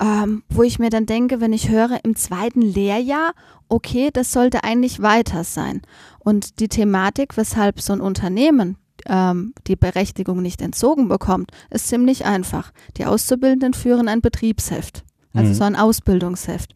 [0.01, 3.33] ähm, wo ich mir dann denke, wenn ich höre, im zweiten Lehrjahr,
[3.67, 5.81] okay, das sollte eigentlich weiter sein.
[6.19, 12.25] Und die Thematik, weshalb so ein Unternehmen ähm, die Berechtigung nicht entzogen bekommt, ist ziemlich
[12.25, 12.71] einfach.
[12.97, 15.55] Die Auszubildenden führen ein Betriebsheft, also mhm.
[15.55, 16.73] so ein Ausbildungsheft.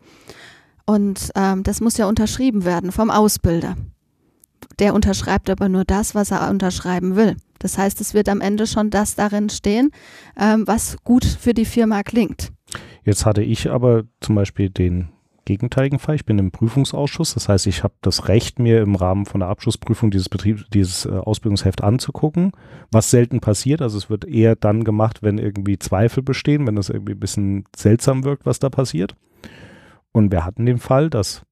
[0.85, 3.75] Und ähm, das muss ja unterschrieben werden vom Ausbilder.
[4.79, 7.35] Der unterschreibt aber nur das, was er unterschreiben will.
[7.59, 9.91] Das heißt, es wird am Ende schon das darin stehen,
[10.37, 12.51] ähm, was gut für die Firma klingt.
[13.05, 15.09] Jetzt hatte ich aber zum Beispiel den
[15.45, 16.15] gegenteiligen Fall.
[16.15, 17.33] Ich bin im Prüfungsausschuss.
[17.33, 21.05] Das heißt, ich habe das Recht, mir im Rahmen von der Abschlussprüfung dieses Betrieb, dieses
[21.05, 22.51] äh, Ausbildungsheft anzugucken,
[22.91, 23.81] was selten passiert.
[23.81, 27.65] Also es wird eher dann gemacht, wenn irgendwie Zweifel bestehen, wenn das irgendwie ein bisschen
[27.75, 29.15] seltsam wirkt, was da passiert.
[30.11, 31.43] Und wir hatten den Fall, dass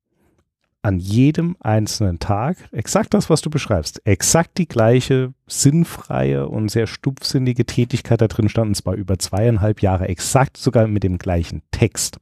[0.83, 6.87] an jedem einzelnen Tag exakt das, was du beschreibst, exakt die gleiche sinnfreie und sehr
[6.87, 11.61] stumpfsinnige Tätigkeit da drin stand, und zwar über zweieinhalb Jahre, exakt sogar mit dem gleichen
[11.71, 12.19] Text.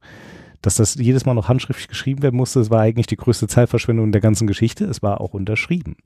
[0.62, 4.12] Dass das jedes Mal noch handschriftlich geschrieben werden musste, das war eigentlich die größte Zeitverschwendung
[4.12, 4.84] der ganzen Geschichte.
[4.84, 5.96] Es war auch unterschrieben.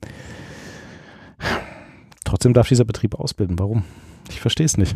[2.23, 3.59] Trotzdem darf dieser Betrieb ausbilden.
[3.59, 3.83] Warum?
[4.29, 4.95] Ich verstehe es nicht.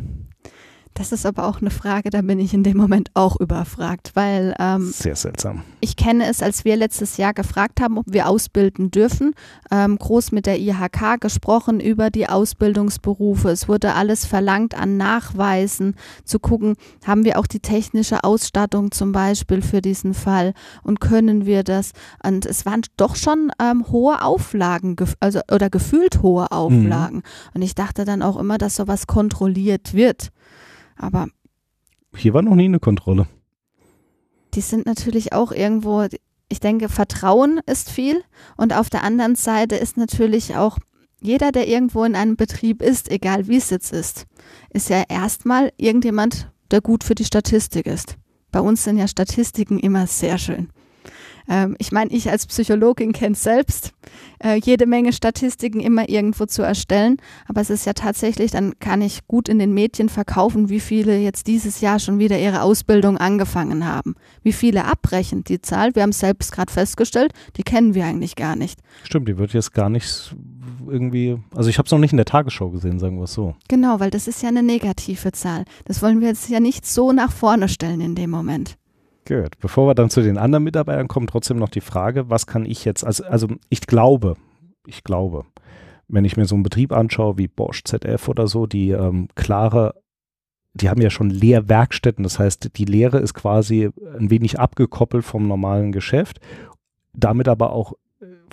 [1.00, 4.54] Das ist aber auch eine Frage, da bin ich in dem Moment auch überfragt, weil
[4.60, 5.64] ähm, sehr seltsam.
[5.80, 9.34] Ich kenne es, als wir letztes Jahr gefragt haben, ob wir ausbilden dürfen,
[9.72, 13.48] ähm, groß mit der IHK gesprochen über die Ausbildungsberufe.
[13.48, 16.76] Es wurde alles verlangt an Nachweisen, zu gucken,
[17.08, 21.94] haben wir auch die technische Ausstattung zum Beispiel für diesen Fall und können wir das?
[22.26, 26.58] Und es waren doch schon ähm, hohe Auflagen, also oder gefühlt hohe mhm.
[26.58, 27.16] Auflagen.
[27.16, 27.54] Mhm.
[27.54, 30.34] Und ich dachte dann auch immer, dass sowas kontrolliert wird.
[31.00, 31.28] Aber
[32.16, 33.28] hier war noch nie eine Kontrolle.
[34.54, 36.08] Die sind natürlich auch irgendwo,
[36.50, 38.24] ich denke, Vertrauen ist viel
[38.58, 40.78] und auf der anderen Seite ist natürlich auch
[41.22, 44.26] jeder, der irgendwo in einem Betrieb ist, egal wie es jetzt ist,
[44.72, 48.18] ist ja erstmal irgendjemand, der gut für die Statistik ist.
[48.52, 50.70] Bei uns sind ja Statistiken immer sehr schön.
[51.50, 53.92] Ähm, ich meine, ich als Psychologin kenne selbst
[54.44, 59.02] äh, jede Menge Statistiken immer irgendwo zu erstellen, aber es ist ja tatsächlich, dann kann
[59.02, 63.18] ich gut in den Medien verkaufen, wie viele jetzt dieses Jahr schon wieder ihre Ausbildung
[63.18, 64.16] angefangen haben.
[64.44, 65.44] Wie viele abbrechen.
[65.44, 68.80] Die Zahl, wir haben es selbst gerade festgestellt, die kennen wir eigentlich gar nicht.
[69.04, 70.36] Stimmt, die wird jetzt gar nicht
[70.88, 73.56] irgendwie, also ich habe es noch nicht in der Tagesschau gesehen, sagen wir es so.
[73.68, 75.66] Genau, weil das ist ja eine negative Zahl.
[75.86, 78.78] Das wollen wir jetzt ja nicht so nach vorne stellen in dem Moment.
[79.30, 79.60] Gut.
[79.60, 82.84] Bevor wir dann zu den anderen Mitarbeitern kommen, trotzdem noch die Frage, was kann ich
[82.84, 84.38] jetzt, also, also ich glaube,
[84.88, 85.46] ich glaube,
[86.08, 89.94] wenn ich mir so einen Betrieb anschaue wie Bosch, ZF oder so, die ähm, klare,
[90.74, 92.24] die haben ja schon Lehrwerkstätten.
[92.24, 96.40] Das heißt, die Lehre ist quasi ein wenig abgekoppelt vom normalen Geschäft,
[97.14, 97.94] damit aber auch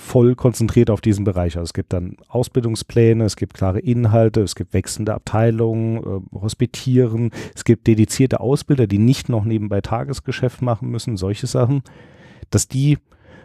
[0.00, 1.56] voll konzentriert auf diesen Bereich.
[1.56, 7.30] Also es gibt dann Ausbildungspläne, es gibt klare Inhalte, es gibt wechselnde Abteilungen, äh, Hospitieren,
[7.54, 11.82] es gibt dedizierte Ausbilder, die nicht noch nebenbei Tagesgeschäft machen müssen, solche Sachen,
[12.50, 12.98] dass die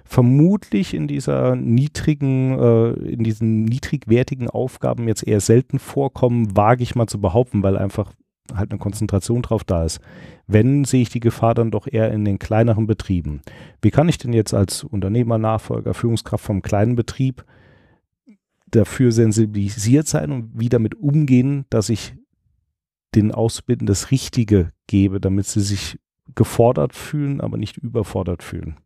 [0.03, 6.95] vermutlich in dieser niedrigen, äh, in diesen niedrigwertigen Aufgaben jetzt eher selten vorkommen, wage ich
[6.95, 8.11] mal zu behaupten, weil einfach
[8.55, 9.99] halt eine Konzentration drauf da ist.
[10.47, 13.41] Wenn, sehe ich die Gefahr dann doch eher in den kleineren Betrieben.
[13.81, 17.45] Wie kann ich denn jetzt als Unternehmer, Nachfolger, Führungskraft vom kleinen Betrieb
[18.69, 22.13] dafür sensibilisiert sein und wie damit umgehen, dass ich
[23.15, 25.99] den Ausbildenden das Richtige gebe, damit sie sich
[26.35, 28.77] gefordert fühlen, aber nicht überfordert fühlen?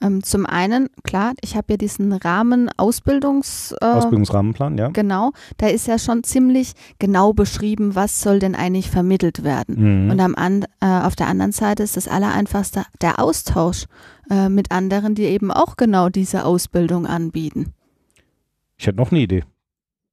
[0.00, 4.88] Ähm, zum einen, klar, ich habe ja diesen Rahmen Ausbildungs, äh, Ausbildungsrahmenplan, ja.
[4.88, 10.04] Genau, da ist ja schon ziemlich genau beschrieben, was soll denn eigentlich vermittelt werden.
[10.04, 10.10] Mhm.
[10.10, 13.86] Und am an, äh, auf der anderen Seite ist das Allereinfachste der Austausch
[14.30, 17.72] äh, mit anderen, die eben auch genau diese Ausbildung anbieten.
[18.76, 19.44] Ich hätte noch eine Idee.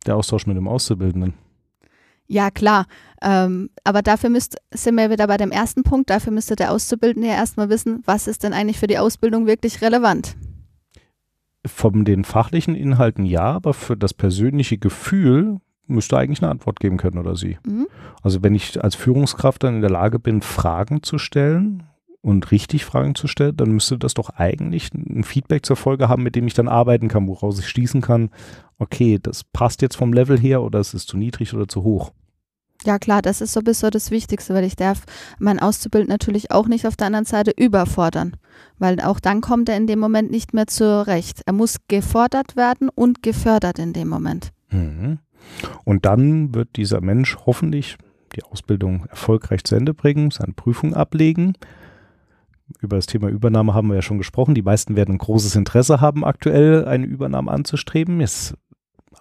[0.07, 1.33] Der Austausch mit dem Auszubildenden.
[2.27, 2.85] Ja, klar.
[3.21, 7.27] Ähm, aber dafür müsst, sind wir wieder bei dem ersten Punkt, dafür müsste der Auszubildende
[7.27, 10.35] ja erstmal wissen, was ist denn eigentlich für die Ausbildung wirklich relevant.
[11.65, 15.57] Von den fachlichen Inhalten ja, aber für das persönliche Gefühl
[15.87, 17.57] müsste eigentlich eine Antwort geben können oder sie.
[17.65, 17.87] Mhm.
[18.21, 21.83] Also wenn ich als Führungskraft dann in der Lage bin, Fragen zu stellen
[22.25, 26.23] und richtig Fragen zu stellen, dann müsste das doch eigentlich ein Feedback zur Folge haben,
[26.23, 28.31] mit dem ich dann arbeiten kann, woraus ich schließen kann,
[28.79, 32.13] okay, das passt jetzt vom Level her oder es ist zu niedrig oder zu hoch.
[32.83, 35.03] Ja klar, das ist sowieso das Wichtigste, weil ich darf
[35.37, 38.35] mein Auszubildenden natürlich auch nicht auf der anderen Seite überfordern,
[38.79, 41.41] weil auch dann kommt er in dem Moment nicht mehr zurecht.
[41.45, 44.49] Er muss gefordert werden und gefördert in dem Moment.
[44.71, 45.19] Mhm.
[45.83, 47.97] Und dann wird dieser Mensch hoffentlich
[48.35, 51.53] die Ausbildung erfolgreich zu Ende bringen, seine Prüfung ablegen.
[52.81, 54.55] Über das Thema Übernahme haben wir ja schon gesprochen.
[54.55, 58.19] Die meisten werden ein großes Interesse haben, aktuell eine Übernahme anzustreben.
[58.19, 58.55] Jetzt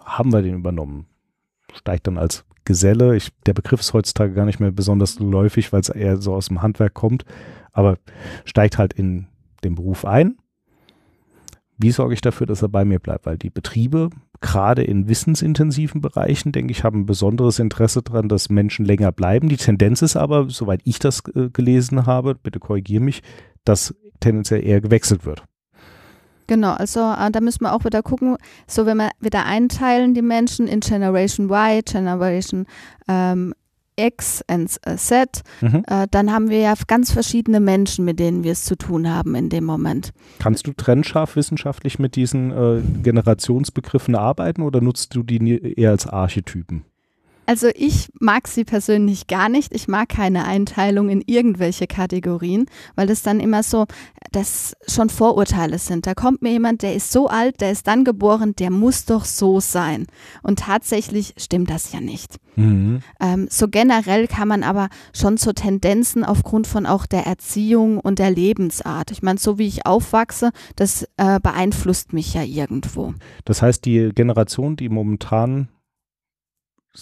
[0.04, 1.06] haben wir den übernommen.
[1.72, 3.16] Steigt dann als Geselle.
[3.16, 6.46] Ich, der Begriff ist heutzutage gar nicht mehr besonders läufig, weil es eher so aus
[6.46, 7.24] dem Handwerk kommt,
[7.72, 7.98] aber
[8.44, 9.26] steigt halt in
[9.62, 10.36] den Beruf ein.
[11.76, 13.26] Wie sorge ich dafür, dass er bei mir bleibt?
[13.26, 18.50] Weil die Betriebe, gerade in wissensintensiven Bereichen, denke ich, haben ein besonderes Interesse daran, dass
[18.50, 19.48] Menschen länger bleiben.
[19.48, 23.22] Die Tendenz ist aber, soweit ich das äh, gelesen habe, bitte korrigiere mich,
[23.64, 25.44] dass tendenziell eher gewechselt wird.
[26.46, 30.22] Genau, also äh, da müssen wir auch wieder gucken, so wenn wir wieder einteilen die
[30.22, 32.66] Menschen in Generation Y, Generation
[33.08, 33.54] ähm,
[33.96, 35.84] X und äh, Z, mhm.
[35.86, 39.34] äh, dann haben wir ja ganz verschiedene Menschen, mit denen wir es zu tun haben
[39.34, 40.12] in dem Moment.
[40.38, 46.06] Kannst du trennscharf wissenschaftlich mit diesen äh, Generationsbegriffen arbeiten oder nutzt du die eher als
[46.06, 46.84] Archetypen?
[47.46, 49.74] Also ich mag sie persönlich gar nicht.
[49.74, 53.84] Ich mag keine Einteilung in irgendwelche Kategorien, weil das dann immer so,
[54.34, 56.06] das schon Vorurteile sind.
[56.06, 59.24] Da kommt mir jemand, der ist so alt, der ist dann geboren, der muss doch
[59.24, 60.06] so sein.
[60.42, 62.36] Und tatsächlich stimmt das ja nicht.
[62.56, 63.00] Mhm.
[63.20, 68.18] Ähm, so generell kann man aber schon so Tendenzen aufgrund von auch der Erziehung und
[68.18, 69.10] der Lebensart.
[69.10, 73.14] Ich meine, so wie ich aufwachse, das äh, beeinflusst mich ja irgendwo.
[73.44, 75.68] Das heißt, die Generation, die momentan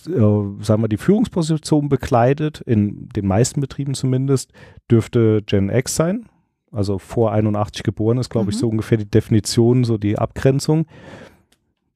[0.07, 4.53] äh, sagen wir, die Führungsposition bekleidet, in den meisten Betrieben zumindest,
[4.91, 6.27] dürfte Gen X sein.
[6.73, 8.51] Also vor 81 geboren ist, glaube mhm.
[8.51, 10.87] ich, so ungefähr die Definition, so die Abgrenzung.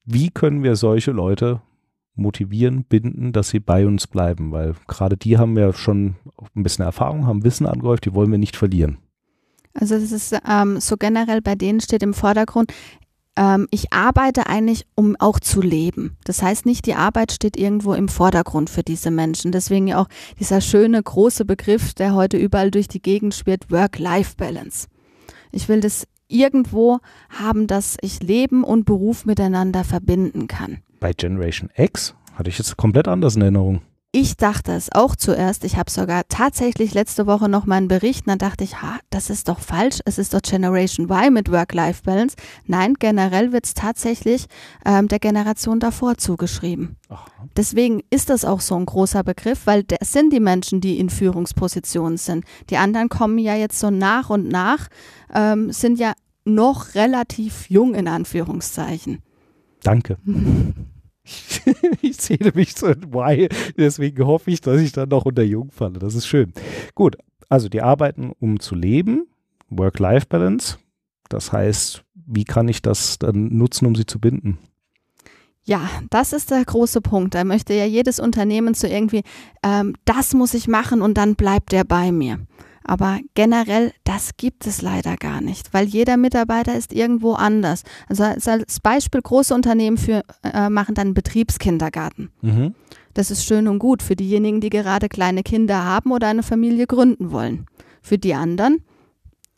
[0.05, 1.61] Wie können wir solche Leute
[2.15, 4.51] motivieren, binden, dass sie bei uns bleiben?
[4.51, 6.15] Weil gerade die haben ja schon
[6.55, 8.99] ein bisschen Erfahrung, haben Wissen angehäuft, die wollen wir nicht verlieren.
[9.73, 12.73] Also das ist ähm, so generell bei denen steht im Vordergrund,
[13.37, 16.17] ähm, ich arbeite eigentlich, um auch zu leben.
[16.25, 19.51] Das heißt nicht, die Arbeit steht irgendwo im Vordergrund für diese Menschen.
[19.51, 24.87] Deswegen ja auch dieser schöne große Begriff, der heute überall durch die Gegend schwirrt, Work-Life-Balance.
[25.51, 30.79] Ich will das irgendwo haben, dass ich Leben und Beruf miteinander verbinden kann.
[30.99, 33.81] Bei Generation X hatte ich jetzt komplett anders in Erinnerung.
[34.13, 35.65] Ich dachte es auch zuerst.
[35.65, 38.99] Ich habe sogar tatsächlich letzte Woche noch mal einen Bericht und dann dachte ich, ha,
[39.09, 39.99] das ist doch falsch.
[40.05, 42.37] Es ist doch Generation Y mit Work-Life-Balance.
[42.65, 44.47] Nein, generell wird es tatsächlich
[44.85, 46.95] ähm, der Generation davor zugeschrieben.
[47.09, 47.25] Aha.
[47.57, 51.09] Deswegen ist das auch so ein großer Begriff, weil das sind die Menschen, die in
[51.09, 52.45] Führungspositionen sind.
[52.69, 54.87] Die anderen kommen ja jetzt so nach und nach,
[55.33, 56.13] ähm, sind ja
[56.45, 59.21] noch relativ jung in Anführungszeichen.
[59.83, 60.17] Danke.
[62.01, 65.71] ich zähle mich so ein Y, deswegen hoffe ich, dass ich dann noch unter Jung
[65.71, 65.99] falle.
[65.99, 66.53] Das ist schön.
[66.95, 67.17] Gut,
[67.49, 69.27] also die arbeiten, um zu leben,
[69.69, 70.77] Work-Life-Balance.
[71.29, 74.57] Das heißt, wie kann ich das dann nutzen, um sie zu binden?
[75.63, 77.35] Ja, das ist der große Punkt.
[77.35, 79.23] Da möchte ja jedes Unternehmen zu irgendwie,
[79.63, 82.39] ähm, das muss ich machen und dann bleibt der bei mir.
[82.87, 87.83] Aber generell, das gibt es leider gar nicht, weil jeder Mitarbeiter ist irgendwo anders.
[88.07, 92.31] Also als Beispiel, große Unternehmen für, äh, machen dann Betriebskindergarten.
[92.41, 92.73] Mhm.
[93.13, 96.87] Das ist schön und gut für diejenigen, die gerade kleine Kinder haben oder eine Familie
[96.87, 97.65] gründen wollen.
[98.01, 98.83] Für die anderen,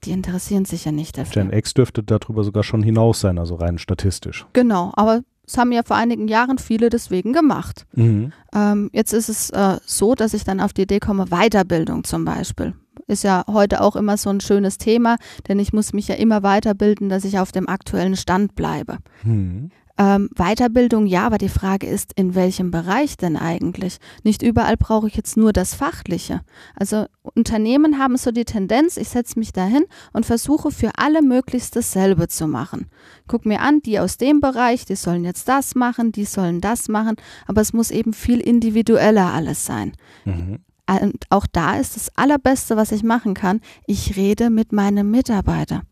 [0.06, 1.44] die interessieren sich ja nicht dafür.
[1.44, 4.46] Gen X dürfte darüber sogar schon hinaus sein, also rein statistisch.
[4.54, 7.88] Genau, aber es haben ja vor einigen Jahren viele deswegen gemacht.
[7.96, 8.32] Mhm.
[8.54, 12.24] Ähm, jetzt ist es äh, so, dass ich dann auf die Idee komme, Weiterbildung zum
[12.24, 12.76] Beispiel.
[13.08, 16.44] Ist ja heute auch immer so ein schönes Thema, denn ich muss mich ja immer
[16.44, 19.00] weiterbilden, dass ich auf dem aktuellen Stand bleibe.
[19.24, 19.72] Mhm.
[20.02, 23.98] Ähm, Weiterbildung ja, aber die Frage ist, in welchem Bereich denn eigentlich?
[24.24, 26.40] Nicht überall brauche ich jetzt nur das Fachliche.
[26.74, 29.84] Also Unternehmen haben so die Tendenz, ich setze mich dahin
[30.14, 32.86] und versuche für alle möglichst dasselbe zu machen.
[33.28, 36.88] Guck mir an, die aus dem Bereich, die sollen jetzt das machen, die sollen das
[36.88, 39.92] machen, aber es muss eben viel individueller alles sein.
[40.24, 40.60] Mhm.
[40.88, 45.84] Und auch da ist das Allerbeste, was ich machen kann, ich rede mit meinem Mitarbeiter.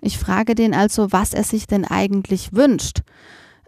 [0.00, 3.02] Ich frage den also, was er sich denn eigentlich wünscht.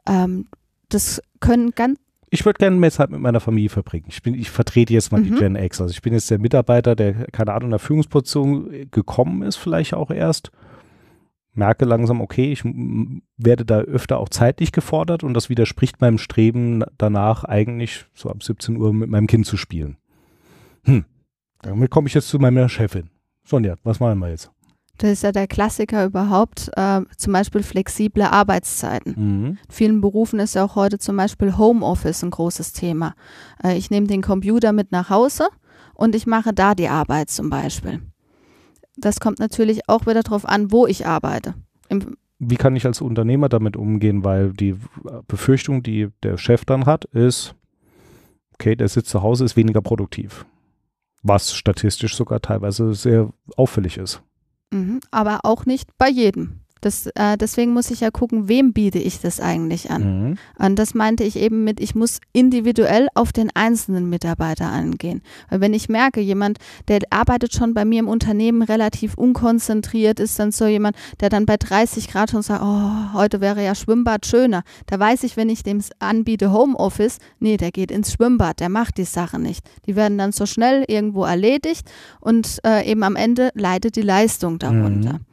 [0.07, 0.49] Ähm,
[0.89, 1.99] das können ganz
[2.35, 4.07] ich würde gerne mehr Zeit mit meiner Familie verbringen.
[4.09, 5.25] Ich, bin, ich vertrete jetzt mal mhm.
[5.25, 5.83] die Gen X.
[5.83, 9.93] Also ich bin jetzt der Mitarbeiter, der, keine Ahnung, in der Führungsposition gekommen ist, vielleicht
[9.93, 10.51] auch erst.
[11.53, 16.83] Merke langsam, okay, ich werde da öfter auch zeitlich gefordert und das widerspricht meinem Streben
[16.97, 19.99] danach eigentlich so ab 17 Uhr mit meinem Kind zu spielen.
[20.85, 21.05] Hm,
[21.61, 23.11] damit komme ich jetzt zu meiner Chefin.
[23.45, 24.51] Sonja, was machen wir jetzt?
[25.03, 29.15] Das ist ja der Klassiker überhaupt, äh, zum Beispiel flexible Arbeitszeiten.
[29.17, 29.47] Mhm.
[29.47, 33.17] In vielen Berufen ist ja auch heute zum Beispiel Homeoffice ein großes Thema.
[33.65, 35.49] Äh, ich nehme den Computer mit nach Hause
[35.95, 38.01] und ich mache da die Arbeit zum Beispiel.
[38.97, 41.55] Das kommt natürlich auch wieder darauf an, wo ich arbeite.
[41.89, 44.23] Im Wie kann ich als Unternehmer damit umgehen?
[44.23, 44.77] Weil die
[45.27, 47.57] Befürchtung, die der Chef dann hat, ist,
[48.55, 50.47] okay, der sitzt zu Hause, ist weniger produktiv.
[51.25, 54.23] Was statistisch sogar teilweise sehr auffällig ist.
[54.73, 56.62] Mhm, aber auch nicht bei jedem.
[56.83, 60.03] Das, äh, deswegen muss ich ja gucken, wem biete ich das eigentlich an.
[60.03, 60.39] Mhm.
[60.59, 65.23] Und das meinte ich eben mit, ich muss individuell auf den einzelnen Mitarbeiter angehen.
[65.49, 66.59] Weil wenn ich merke, jemand,
[66.89, 71.47] der arbeitet schon bei mir im Unternehmen relativ unkonzentriert, ist dann so jemand, der dann
[71.47, 74.65] bei 30 Grad schon sagt, oh, heute wäre ja Schwimmbad schöner.
[74.87, 78.99] Da weiß ich, wenn ich dem anbiete Homeoffice, nee, der geht ins Schwimmbad, der macht
[78.99, 79.65] die Sache nicht.
[79.87, 81.89] Die werden dann so schnell irgendwo erledigt
[82.21, 85.15] und äh, eben am Ende leidet die Leistung darunter.
[85.15, 85.32] Mhm.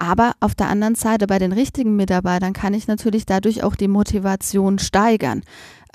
[0.00, 3.86] Aber auf der anderen Seite bei den richtigen Mitarbeitern kann ich natürlich dadurch auch die
[3.86, 5.42] Motivation steigern.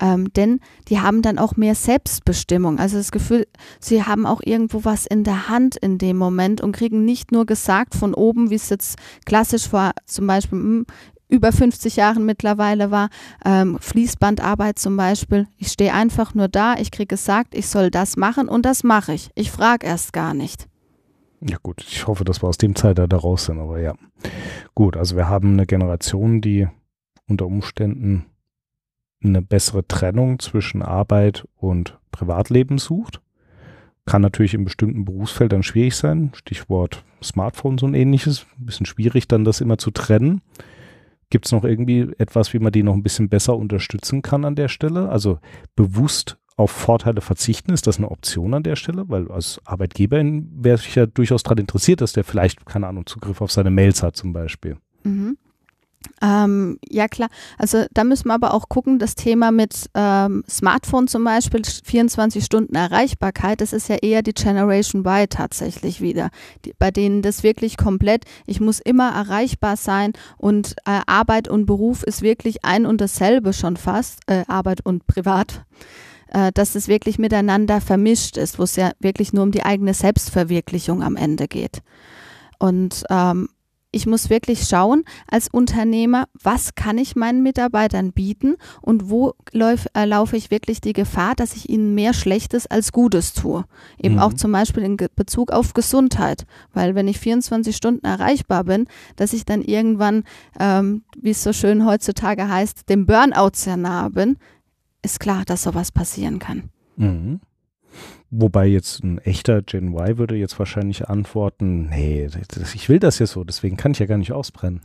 [0.00, 2.78] Ähm, denn die haben dann auch mehr Selbstbestimmung.
[2.78, 3.48] Also das Gefühl,
[3.80, 7.46] sie haben auch irgendwo was in der Hand in dem Moment und kriegen nicht nur
[7.46, 10.86] gesagt von oben, wie es jetzt klassisch vor zum Beispiel hm,
[11.28, 13.08] über 50 Jahren mittlerweile war,
[13.44, 15.48] ähm, Fließbandarbeit zum Beispiel.
[15.58, 19.14] Ich stehe einfach nur da, ich kriege gesagt, ich soll das machen und das mache
[19.14, 19.30] ich.
[19.34, 20.68] Ich frage erst gar nicht.
[21.40, 23.94] Ja gut, ich hoffe, dass wir aus dem Zeitalter raus sind, aber ja.
[24.74, 26.66] Gut, also wir haben eine Generation, die
[27.28, 28.26] unter Umständen
[29.22, 33.20] eine bessere Trennung zwischen Arbeit und Privatleben sucht.
[34.04, 36.30] Kann natürlich in bestimmten Berufsfeldern schwierig sein.
[36.34, 38.46] Stichwort Smartphones und ähnliches.
[38.58, 40.42] Ein bisschen schwierig dann das immer zu trennen.
[41.28, 44.54] Gibt es noch irgendwie etwas, wie man die noch ein bisschen besser unterstützen kann an
[44.54, 45.08] der Stelle?
[45.08, 45.40] Also
[45.74, 47.72] bewusst auf Vorteile verzichten?
[47.72, 49.08] Ist das eine Option an der Stelle?
[49.08, 53.40] Weil als Arbeitgeberin wäre ich ja durchaus daran interessiert, dass der vielleicht, keine Ahnung, Zugriff
[53.40, 54.78] auf seine Mails hat zum Beispiel.
[55.04, 55.36] Mhm.
[56.22, 57.28] Ähm, ja klar,
[57.58, 62.44] also da müssen wir aber auch gucken, das Thema mit ähm, Smartphone zum Beispiel, 24
[62.44, 66.30] Stunden Erreichbarkeit, das ist ja eher die Generation Y tatsächlich wieder,
[66.64, 71.66] die, bei denen das wirklich komplett, ich muss immer erreichbar sein und äh, Arbeit und
[71.66, 75.64] Beruf ist wirklich ein und dasselbe schon fast, äh, Arbeit und Privat
[76.32, 79.94] äh, dass es wirklich miteinander vermischt ist, wo es ja wirklich nur um die eigene
[79.94, 81.82] Selbstverwirklichung am Ende geht.
[82.58, 83.48] Und ähm,
[83.96, 89.86] ich muss wirklich schauen als Unternehmer, was kann ich meinen Mitarbeitern bieten und wo lauf,
[89.94, 93.64] äh, laufe ich wirklich die Gefahr, dass ich ihnen mehr Schlechtes als Gutes tue.
[93.98, 94.20] Eben mhm.
[94.20, 96.44] auch zum Beispiel in Bezug auf Gesundheit.
[96.74, 100.24] Weil wenn ich 24 Stunden erreichbar bin, dass ich dann irgendwann,
[100.60, 104.36] ähm, wie es so schön heutzutage heißt, dem Burnout sehr nahe bin,
[105.02, 106.70] ist klar, dass sowas passieren kann.
[106.96, 107.40] Mhm.
[108.30, 112.28] Wobei jetzt ein echter Gen Y würde jetzt wahrscheinlich antworten, nee,
[112.74, 114.80] ich will das ja so, deswegen kann ich ja gar nicht ausbrennen.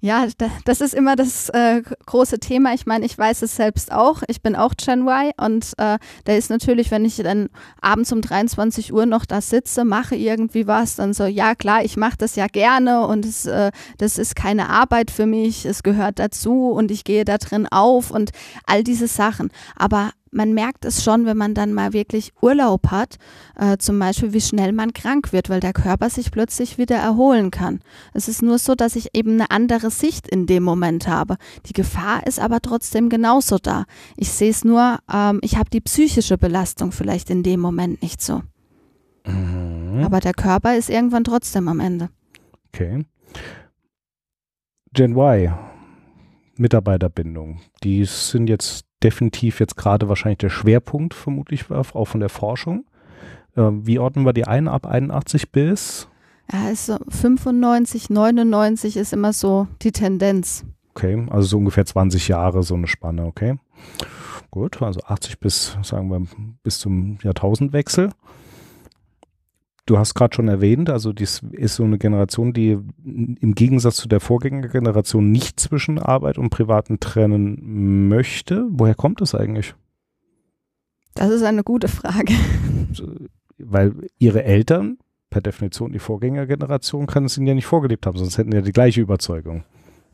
[0.00, 0.26] Ja,
[0.64, 2.74] das ist immer das äh, große Thema.
[2.74, 4.22] Ich meine, ich weiß es selbst auch.
[4.28, 7.48] Ich bin auch Gen Y und äh, da ist natürlich, wenn ich dann
[7.80, 11.96] abends um 23 Uhr noch da sitze, mache irgendwie was, dann so, ja klar, ich
[11.96, 16.18] mache das ja gerne und es, äh, das ist keine Arbeit für mich, es gehört
[16.18, 18.30] dazu und ich gehe da drin auf und
[18.66, 19.50] all diese Sachen.
[19.76, 23.16] Aber man merkt es schon, wenn man dann mal wirklich Urlaub hat,
[23.56, 27.50] äh, zum Beispiel, wie schnell man krank wird, weil der Körper sich plötzlich wieder erholen
[27.50, 27.80] kann.
[28.12, 31.36] Es ist nur so, dass ich eben eine andere Sicht in dem Moment habe.
[31.66, 33.84] Die Gefahr ist aber trotzdem genauso da.
[34.16, 38.20] Ich sehe es nur, ähm, ich habe die psychische Belastung vielleicht in dem Moment nicht
[38.20, 38.42] so.
[39.26, 40.02] Mhm.
[40.04, 42.10] Aber der Körper ist irgendwann trotzdem am Ende.
[42.68, 43.04] Okay.
[44.92, 45.52] Gen Y,
[46.56, 52.84] Mitarbeiterbindung, die sind jetzt definitiv jetzt gerade wahrscheinlich der Schwerpunkt, vermutlich auch von der Forschung.
[53.54, 56.08] Äh, wie ordnen wir die ein ab 81 bis?
[56.52, 60.64] Ja, also 95, 99 ist immer so die Tendenz.
[60.90, 63.58] Okay, also so ungefähr 20 Jahre so eine Spanne, okay.
[64.50, 66.26] Gut, also 80 bis, sagen wir,
[66.64, 68.10] bis zum Jahrtausendwechsel.
[69.86, 74.08] Du hast gerade schon erwähnt, also dies ist so eine Generation, die im Gegensatz zu
[74.08, 78.66] der Vorgängergeneration nicht zwischen Arbeit und Privaten trennen möchte.
[78.68, 79.74] Woher kommt das eigentlich?
[81.14, 82.34] Das ist eine gute Frage.
[83.58, 84.98] Weil ihre Eltern,
[85.30, 88.62] per Definition die Vorgängergeneration, kann es ihnen ja nicht vorgelebt haben, sonst hätten sie ja
[88.62, 89.62] die gleiche Überzeugung.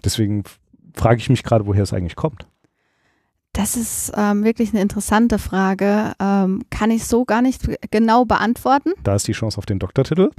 [0.04, 0.44] Deswegen
[0.92, 2.46] frage ich mich gerade, woher es eigentlich kommt.
[3.52, 6.14] Das ist ähm, wirklich eine interessante Frage.
[6.18, 8.92] Ähm, kann ich so gar nicht genau beantworten.
[9.02, 10.30] Da ist die Chance auf den Doktortitel.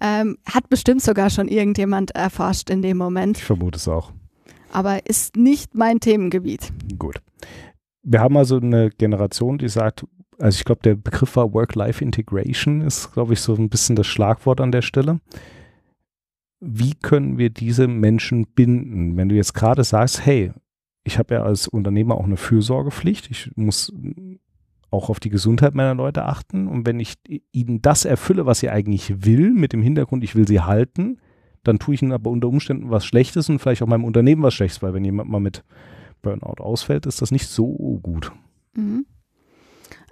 [0.00, 3.36] Ähm, hat bestimmt sogar schon irgendjemand erforscht in dem Moment.
[3.36, 4.12] Ich vermute es auch.
[4.72, 6.72] Aber ist nicht mein Themengebiet.
[6.98, 7.20] Gut.
[8.02, 10.06] Wir haben also eine Generation, die sagt,
[10.38, 14.62] also ich glaube, der Begriff war Work-Life-Integration, ist, glaube ich, so ein bisschen das Schlagwort
[14.62, 15.20] an der Stelle.
[16.60, 19.18] Wie können wir diese Menschen binden?
[19.18, 20.52] Wenn du jetzt gerade sagst, hey,
[21.04, 23.30] ich habe ja als Unternehmer auch eine Fürsorgepflicht.
[23.30, 23.92] Ich muss
[24.90, 26.66] auch auf die Gesundheit meiner Leute achten.
[26.66, 27.14] Und wenn ich
[27.52, 31.18] ihnen das erfülle, was sie eigentlich will, mit dem Hintergrund, ich will sie halten,
[31.62, 34.54] dann tue ich ihnen aber unter Umständen was Schlechtes und vielleicht auch meinem Unternehmen was
[34.54, 35.64] Schlechtes, weil wenn jemand mal mit
[36.22, 38.32] Burnout ausfällt, ist das nicht so gut.
[38.74, 39.06] Mhm.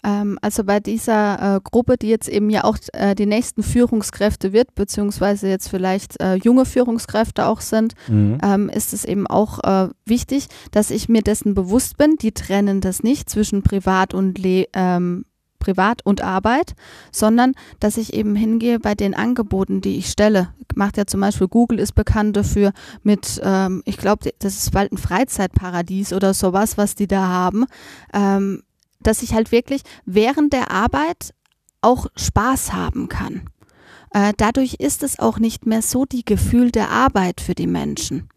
[0.05, 4.53] Ähm, also bei dieser äh, Gruppe, die jetzt eben ja auch äh, die nächsten Führungskräfte
[4.53, 8.39] wird, beziehungsweise jetzt vielleicht äh, junge Führungskräfte auch sind, mhm.
[8.43, 12.17] ähm, ist es eben auch äh, wichtig, dass ich mir dessen bewusst bin.
[12.17, 15.25] Die trennen das nicht zwischen Privat und Le ähm,
[15.59, 16.75] Privat und Arbeit,
[17.13, 20.55] sondern dass ich eben hingehe bei den Angeboten, die ich stelle.
[20.75, 22.73] Macht ja zum Beispiel Google ist bekannt dafür
[23.03, 27.67] mit, ähm, ich glaube, das ist bald ein Freizeitparadies oder sowas, was die da haben.
[28.15, 28.63] Ähm,
[29.01, 31.35] dass ich halt wirklich während der Arbeit
[31.81, 33.49] auch Spaß haben kann.
[34.13, 38.29] Äh, dadurch ist es auch nicht mehr so die Gefühl der Arbeit für die Menschen.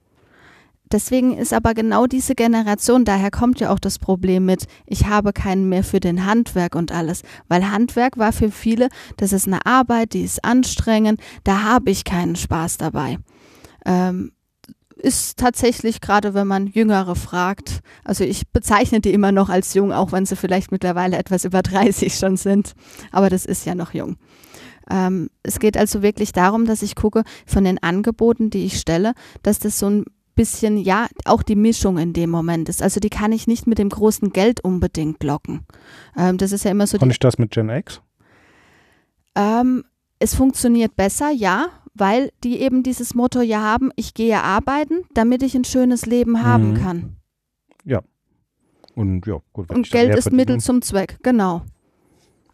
[0.91, 5.31] Deswegen ist aber genau diese Generation, daher kommt ja auch das Problem mit, ich habe
[5.31, 9.65] keinen mehr für den Handwerk und alles, weil Handwerk war für viele, das ist eine
[9.65, 13.19] Arbeit, die ist anstrengend, da habe ich keinen Spaß dabei.
[13.85, 14.33] Ähm,
[15.01, 19.91] ist tatsächlich gerade, wenn man Jüngere fragt, also ich bezeichne die immer noch als jung,
[19.91, 22.73] auch wenn sie vielleicht mittlerweile etwas über 30 schon sind,
[23.11, 24.17] aber das ist ja noch jung.
[24.89, 29.13] Ähm, es geht also wirklich darum, dass ich gucke von den Angeboten, die ich stelle,
[29.43, 32.81] dass das so ein bisschen, ja, auch die Mischung in dem Moment ist.
[32.81, 35.65] Also die kann ich nicht mit dem großen Geld unbedingt locken.
[36.17, 36.97] Ähm, das ist ja immer so.
[36.97, 38.01] Kann ich das mit Gen X?
[39.35, 39.83] Ähm,
[40.19, 45.43] es funktioniert besser, ja, weil die eben dieses Motto ja haben, ich gehe arbeiten, damit
[45.43, 46.77] ich ein schönes Leben haben mhm.
[46.77, 47.15] kann.
[47.83, 48.01] Ja.
[48.95, 49.69] Und ja, gut.
[49.69, 51.61] Und Geld ist Mittel zum Zweck, genau.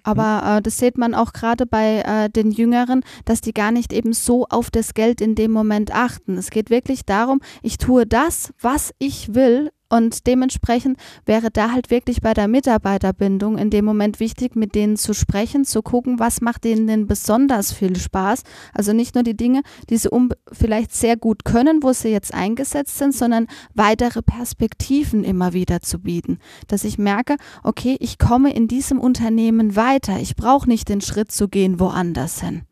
[0.03, 0.57] Aber mhm.
[0.57, 4.13] äh, das sieht man auch gerade bei äh, den Jüngeren, dass die gar nicht eben
[4.13, 6.37] so auf das Geld in dem Moment achten.
[6.37, 11.89] Es geht wirklich darum, ich tue das, was ich will und dementsprechend wäre da halt
[11.89, 16.41] wirklich bei der Mitarbeiterbindung in dem Moment wichtig, mit denen zu sprechen, zu gucken, was
[16.41, 18.43] macht denen denn besonders viel Spaß.
[18.73, 20.09] Also nicht nur die Dinge, die sie
[20.51, 25.99] vielleicht sehr gut können, wo sie jetzt eingesetzt sind, sondern weitere Perspektiven immer wieder zu
[25.99, 26.39] bieten.
[26.67, 30.19] Dass ich merke, okay, ich komme in diesem Unternehmen weiter.
[30.19, 32.63] Ich brauche nicht den Schritt zu gehen woanders hin.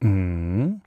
[0.00, 0.80] Mhm.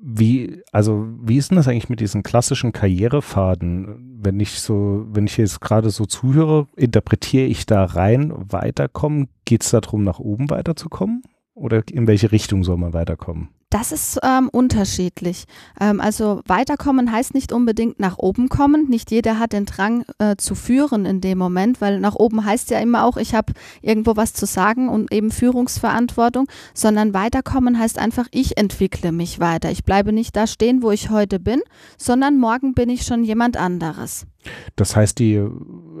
[0.00, 4.18] Wie, also, wie ist denn das eigentlich mit diesen klassischen Karrierefaden?
[4.20, 9.28] Wenn ich so, wenn ich jetzt gerade so zuhöre, interpretiere ich da rein weiterkommen?
[9.44, 11.22] Geht es darum, nach oben weiterzukommen?
[11.54, 13.48] Oder in welche Richtung soll man weiterkommen?
[13.70, 15.44] Das ist ähm, unterschiedlich.
[15.78, 18.88] Ähm, also weiterkommen heißt nicht unbedingt nach oben kommen.
[18.88, 22.70] Nicht jeder hat den Drang äh, zu führen in dem Moment, weil nach oben heißt
[22.70, 23.52] ja immer auch, ich habe
[23.82, 29.70] irgendwo was zu sagen und eben Führungsverantwortung, sondern weiterkommen heißt einfach, ich entwickle mich weiter.
[29.70, 31.60] Ich bleibe nicht da stehen, wo ich heute bin,
[31.98, 34.26] sondern morgen bin ich schon jemand anderes.
[34.76, 35.46] Das heißt, die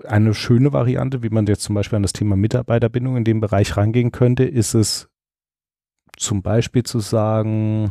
[0.06, 3.76] eine schöne Variante, wie man jetzt zum Beispiel an das Thema Mitarbeiterbindung in dem Bereich
[3.76, 5.08] rangehen könnte, ist es
[6.18, 7.90] zum Beispiel zu sagen,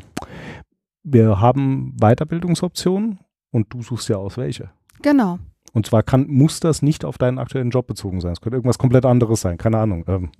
[1.03, 3.19] wir haben Weiterbildungsoptionen
[3.51, 4.69] und du suchst ja aus welche.
[5.01, 5.39] Genau.
[5.73, 8.33] Und zwar kann, muss das nicht auf deinen aktuellen Job bezogen sein.
[8.33, 9.57] Es könnte irgendwas komplett anderes sein.
[9.57, 10.03] Keine Ahnung.
[10.07, 10.31] Ähm,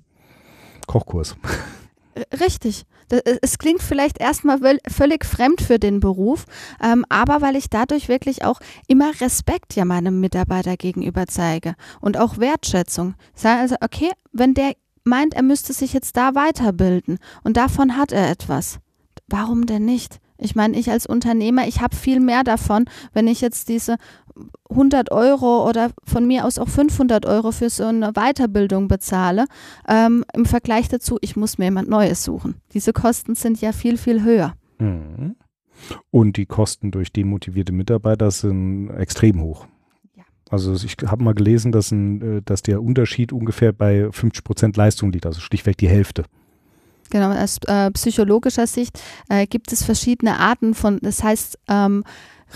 [0.87, 1.35] Kochkurs.
[2.39, 2.85] Richtig.
[3.41, 6.45] Es klingt vielleicht erstmal völlig fremd für den Beruf,
[6.83, 12.17] ähm, aber weil ich dadurch wirklich auch immer Respekt ja meinem Mitarbeiter gegenüber zeige und
[12.17, 13.13] auch Wertschätzung.
[13.35, 14.73] Ich sage also, okay, wenn der
[15.07, 18.79] meint, er müsste sich jetzt da weiterbilden und davon hat er etwas.
[19.27, 20.19] Warum denn nicht?
[20.37, 23.97] Ich meine, ich als Unternehmer, ich habe viel mehr davon, wenn ich jetzt diese
[24.69, 29.45] 100 Euro oder von mir aus auch 500 Euro für so eine Weiterbildung bezahle,
[29.87, 32.55] ähm, im Vergleich dazu, ich muss mir jemand Neues suchen.
[32.73, 34.53] Diese Kosten sind ja viel, viel höher.
[34.77, 35.35] Mhm.
[36.11, 39.67] Und die Kosten durch demotivierte Mitarbeiter sind extrem hoch.
[40.49, 44.77] Also ich habe mal gelesen, dass, ein, äh, dass der Unterschied ungefähr bei 50 Prozent
[44.77, 46.23] Leistung liegt, also schlichtweg die Hälfte.
[47.09, 52.03] Genau, aus äh, psychologischer Sicht äh, gibt es verschiedene Arten von, das heißt, ähm,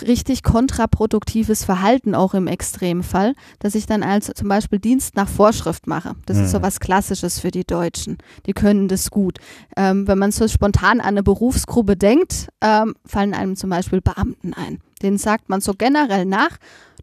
[0.02, 5.88] richtig kontraproduktives Verhalten auch im Extremfall, dass ich dann als zum Beispiel Dienst nach Vorschrift
[5.88, 6.16] mache.
[6.26, 6.44] Das mhm.
[6.44, 6.64] ist so mhm.
[6.64, 8.18] was Klassisches für die Deutschen.
[8.46, 9.40] Die können das gut.
[9.76, 14.54] Ähm, wenn man so spontan an eine Berufsgruppe denkt, ähm, fallen einem zum Beispiel Beamten
[14.54, 14.80] ein.
[15.02, 16.58] Denen sagt man so generell nach,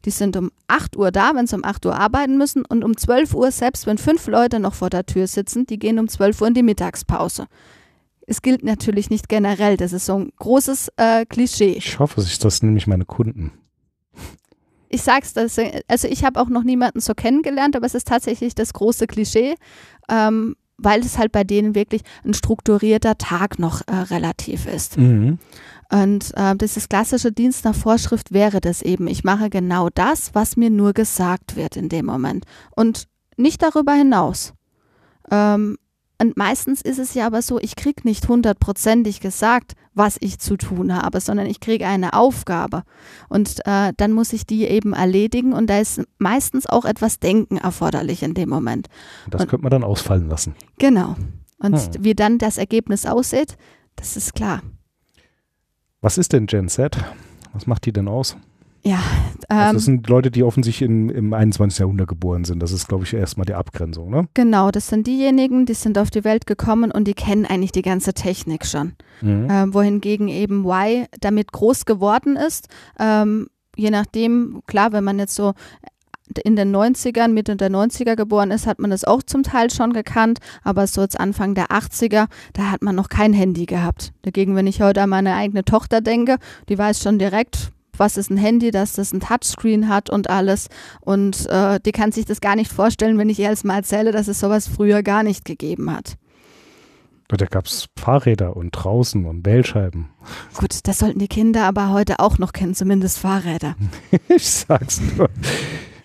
[0.05, 2.97] die sind um 8 Uhr da, wenn sie um 8 Uhr arbeiten müssen und um
[2.97, 6.41] 12 Uhr, selbst wenn fünf Leute noch vor der Tür sitzen, die gehen um 12
[6.41, 7.47] Uhr in die Mittagspause.
[8.31, 11.73] Es gilt natürlich nicht generell, das ist so ein großes äh, Klischee.
[11.73, 13.53] Ich hoffe, ich das nämlich meine Kunden.
[14.91, 15.59] Ich sag's, das,
[15.89, 19.55] also ich habe auch noch niemanden so kennengelernt, aber es ist tatsächlich das große Klischee,
[20.11, 24.99] ähm, weil es halt bei denen wirklich ein strukturierter Tag noch äh, relativ ist.
[24.99, 25.39] Mhm.
[25.91, 29.07] Und äh, dieses klassische Dienst nach Vorschrift wäre das eben.
[29.07, 32.45] Ich mache genau das, was mir nur gesagt wird in dem Moment
[32.77, 33.09] und
[33.39, 34.53] nicht darüber hinaus.
[35.31, 35.79] Ähm,
[36.21, 40.57] und meistens ist es ja aber so, ich kriege nicht hundertprozentig gesagt, was ich zu
[40.57, 42.83] tun habe, sondern ich kriege eine Aufgabe.
[43.29, 47.57] Und äh, dann muss ich die eben erledigen und da ist meistens auch etwas Denken
[47.57, 48.89] erforderlich in dem Moment.
[49.31, 50.55] Das und, könnte man dann ausfallen lassen.
[50.79, 51.15] Genau.
[51.59, 52.05] Und hm.
[52.05, 53.57] wie dann das Ergebnis aussieht,
[53.95, 54.63] das ist klar.
[56.01, 56.97] Was ist denn Gen Z?
[57.53, 58.37] Was macht die denn aus?
[58.83, 59.01] Ja,
[59.51, 61.81] ähm, also das sind Leute, die offensichtlich in, im 21.
[61.81, 62.61] Jahrhundert geboren sind.
[62.61, 64.29] Das ist, glaube ich, erstmal die Abgrenzung, ne?
[64.35, 67.83] Genau, das sind diejenigen, die sind auf die Welt gekommen und die kennen eigentlich die
[67.83, 68.95] ganze Technik schon.
[69.21, 69.49] Mhm.
[69.51, 72.69] Ähm, wohingegen eben Y damit groß geworden ist.
[72.99, 75.55] Ähm, je nachdem, klar, wenn man jetzt so
[76.45, 79.93] in den 90ern, Mitte der 90er geboren ist, hat man das auch zum Teil schon
[79.93, 84.13] gekannt, aber so jetzt Anfang der 80er, da hat man noch kein Handy gehabt.
[84.23, 86.37] Dagegen, wenn ich heute an meine eigene Tochter denke,
[86.69, 90.69] die weiß schon direkt, was ist ein Handy, dass das ein Touchscreen hat und alles.
[91.01, 94.13] Und äh, die kann sich das gar nicht vorstellen, wenn ich ihr jetzt mal erzähle,
[94.13, 96.17] dass es sowas früher gar nicht gegeben hat.
[97.29, 100.09] Da gab es Fahrräder und draußen und Wählscheiben.
[100.57, 103.77] Gut, das sollten die Kinder aber heute auch noch kennen, zumindest Fahrräder.
[104.29, 105.29] ich sag's nur.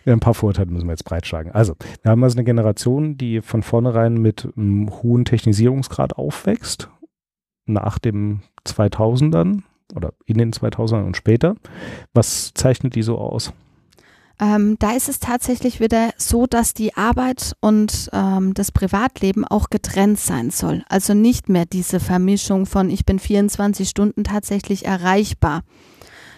[0.05, 1.53] Ein paar Vorurteile müssen wir jetzt breitschlagen.
[1.53, 6.89] Also, wir haben also eine Generation, die von vornherein mit einem hohen Technisierungsgrad aufwächst,
[7.65, 9.61] nach dem 2000ern
[9.95, 11.55] oder in den 2000ern und später.
[12.13, 13.53] Was zeichnet die so aus?
[14.39, 19.69] Ähm, da ist es tatsächlich wieder so, dass die Arbeit und ähm, das Privatleben auch
[19.69, 20.83] getrennt sein soll.
[20.89, 25.61] Also nicht mehr diese Vermischung von ich bin 24 Stunden tatsächlich erreichbar.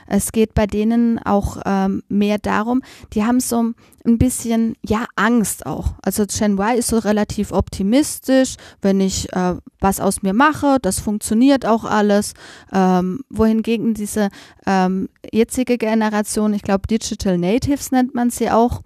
[0.08, 2.82] Es geht bei denen auch ähm, mehr darum,
[3.14, 3.72] die haben so
[4.06, 5.96] ein bisschen, ja, Angst auch.
[6.02, 11.00] Also Chen Y ist so relativ optimistisch, wenn ich äh, was aus mir mache, das
[11.00, 12.34] funktioniert auch alles.
[12.72, 14.30] Ähm, wohingegen diese
[14.66, 18.82] ähm, jetzige Generation, ich glaube Digital Natives nennt man sie auch,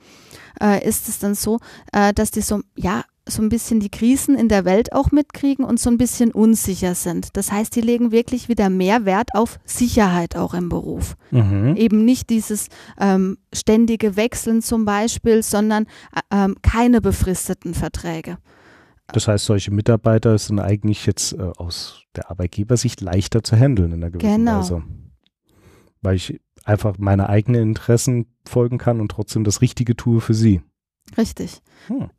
[0.62, 1.60] äh, ist es dann so,
[1.92, 5.66] äh, dass die so, ja, so ein bisschen die Krisen in der Welt auch mitkriegen
[5.66, 7.36] und so ein bisschen unsicher sind.
[7.38, 11.16] Das heißt, die legen wirklich wieder mehr Wert auf Sicherheit auch im Beruf.
[11.32, 11.76] Mhm.
[11.76, 18.38] Eben nicht dieses ähm, ständige Wechseln zum Beispiel, sondern äh, ähm, keine befristeten Verträge.
[19.12, 24.04] Das heißt, solche Mitarbeiter sind eigentlich jetzt äh, aus der Arbeitgebersicht leichter zu handeln in
[24.04, 24.60] einer gewissen genau.
[24.60, 24.84] Weise.
[26.02, 30.62] Weil ich einfach meine eigenen Interessen folgen kann und trotzdem das Richtige tue für sie.
[31.18, 31.62] Richtig.
[31.88, 32.10] Hm.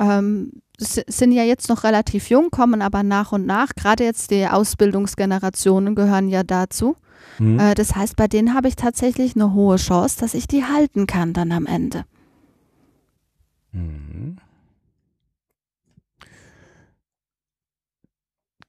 [0.00, 3.74] Ähm, sind ja jetzt noch relativ jung, kommen aber nach und nach.
[3.74, 6.96] Gerade jetzt die Ausbildungsgenerationen gehören ja dazu.
[7.38, 7.60] Mhm.
[7.60, 11.06] Äh, das heißt, bei denen habe ich tatsächlich eine hohe Chance, dass ich die halten
[11.06, 12.04] kann dann am Ende.
[13.72, 14.36] Mhm.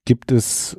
[0.04, 0.78] Gibt es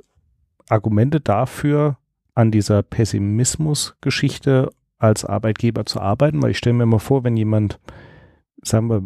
[0.68, 1.96] Argumente dafür,
[2.34, 6.42] an dieser Pessimismus-Geschichte als Arbeitgeber zu arbeiten?
[6.42, 7.78] Weil ich stelle mir mal vor, wenn jemand,
[8.62, 9.03] sagen wir,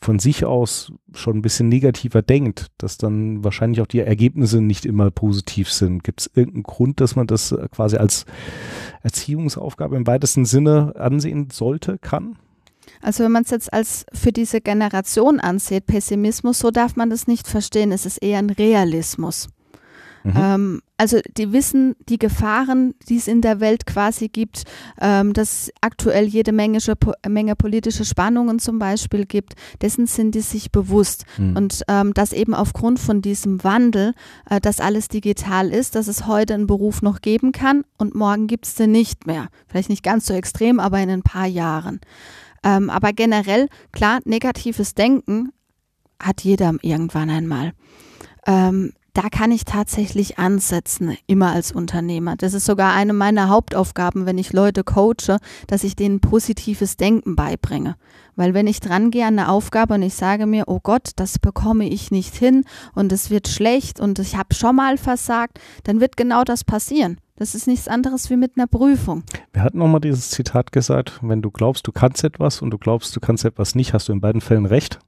[0.00, 4.86] von sich aus schon ein bisschen negativer denkt, dass dann wahrscheinlich auch die Ergebnisse nicht
[4.86, 6.04] immer positiv sind.
[6.04, 8.24] Gibt es irgendeinen Grund, dass man das quasi als
[9.02, 12.38] Erziehungsaufgabe im weitesten Sinne ansehen sollte, kann?
[13.02, 17.26] Also wenn man es jetzt als für diese Generation ansieht, Pessimismus, so darf man das
[17.26, 17.92] nicht verstehen.
[17.92, 19.48] Es ist eher ein Realismus.
[20.24, 20.34] Mhm.
[20.36, 24.64] Ähm, also die wissen die Gefahren, die es in der Welt quasi gibt,
[25.00, 26.78] ähm, dass aktuell jede Menge,
[27.28, 31.24] Menge politische Spannungen zum Beispiel gibt, dessen sind die sich bewusst.
[31.38, 31.56] Mhm.
[31.56, 34.14] Und ähm, dass eben aufgrund von diesem Wandel,
[34.50, 38.48] äh, dass alles digital ist, dass es heute einen Beruf noch geben kann und morgen
[38.48, 39.48] gibt es den nicht mehr.
[39.68, 42.00] Vielleicht nicht ganz so extrem, aber in ein paar Jahren.
[42.64, 45.52] Ähm, aber generell, klar, negatives Denken
[46.20, 47.72] hat jeder irgendwann einmal.
[48.46, 52.36] Ähm, da kann ich tatsächlich ansetzen, immer als Unternehmer.
[52.36, 57.34] Das ist sogar eine meiner Hauptaufgaben, wenn ich Leute coache, dass ich denen positives Denken
[57.34, 57.96] beibringe.
[58.36, 61.40] Weil wenn ich dran gehe an eine Aufgabe und ich sage mir, oh Gott, das
[61.40, 62.62] bekomme ich nicht hin
[62.94, 67.16] und es wird schlecht und ich habe schon mal versagt, dann wird genau das passieren.
[67.34, 69.24] Das ist nichts anderes wie mit einer Prüfung.
[69.52, 73.16] Wir hatten nochmal dieses Zitat gesagt, wenn du glaubst, du kannst etwas und du glaubst,
[73.16, 75.00] du kannst etwas nicht, hast du in beiden Fällen recht.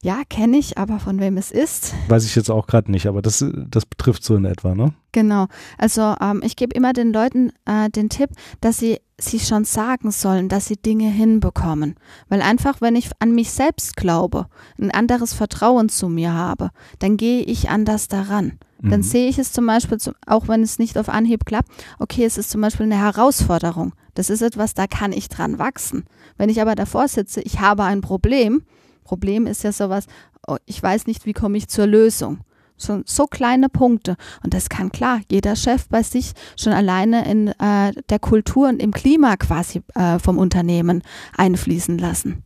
[0.00, 1.92] Ja, kenne ich, aber von wem es ist.
[2.06, 4.94] Weiß ich jetzt auch gerade nicht, aber das, das betrifft so in etwa, ne?
[5.10, 5.46] Genau.
[5.76, 8.30] Also ähm, ich gebe immer den Leuten äh, den Tipp,
[8.60, 11.96] dass sie sich schon sagen sollen, dass sie Dinge hinbekommen.
[12.28, 14.46] Weil einfach, wenn ich an mich selbst glaube,
[14.80, 16.70] ein anderes Vertrauen zu mir habe,
[17.00, 18.58] dann gehe ich anders daran.
[18.80, 19.04] Dann mhm.
[19.04, 21.68] sehe ich es zum Beispiel, auch wenn es nicht auf Anhieb klappt,
[21.98, 23.92] okay, es ist zum Beispiel eine Herausforderung.
[24.14, 26.04] Das ist etwas, da kann ich dran wachsen.
[26.36, 28.62] Wenn ich aber davor sitze, ich habe ein Problem,
[29.08, 30.06] Problem ist ja sowas,
[30.46, 32.40] oh, ich weiß nicht, wie komme ich zur Lösung.
[32.76, 34.16] So, so kleine Punkte.
[34.44, 38.82] Und das kann klar jeder Chef bei sich schon alleine in äh, der Kultur und
[38.82, 41.02] im Klima quasi äh, vom Unternehmen
[41.36, 42.44] einfließen lassen.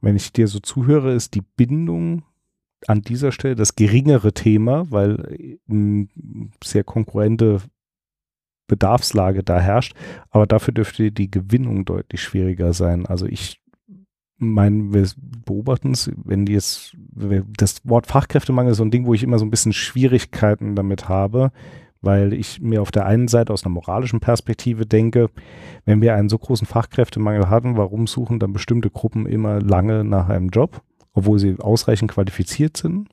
[0.00, 2.22] Wenn ich dir so zuhöre, ist die Bindung
[2.86, 6.06] an dieser Stelle das geringere Thema, weil äh,
[6.64, 7.60] sehr konkurrente
[8.68, 9.94] Bedarfslage da herrscht.
[10.30, 13.04] Aber dafür dürfte die Gewinnung deutlich schwieriger sein.
[13.04, 13.60] Also ich
[14.38, 15.06] mein, wir
[15.44, 16.96] beobachten es, wenn die jetzt,
[17.56, 21.08] das Wort Fachkräftemangel ist so ein Ding, wo ich immer so ein bisschen Schwierigkeiten damit
[21.08, 21.50] habe,
[22.00, 25.30] weil ich mir auf der einen Seite aus einer moralischen Perspektive denke,
[25.84, 30.28] wenn wir einen so großen Fachkräftemangel hatten, warum suchen dann bestimmte Gruppen immer lange nach
[30.28, 30.82] einem Job,
[31.14, 33.08] obwohl sie ausreichend qualifiziert sind?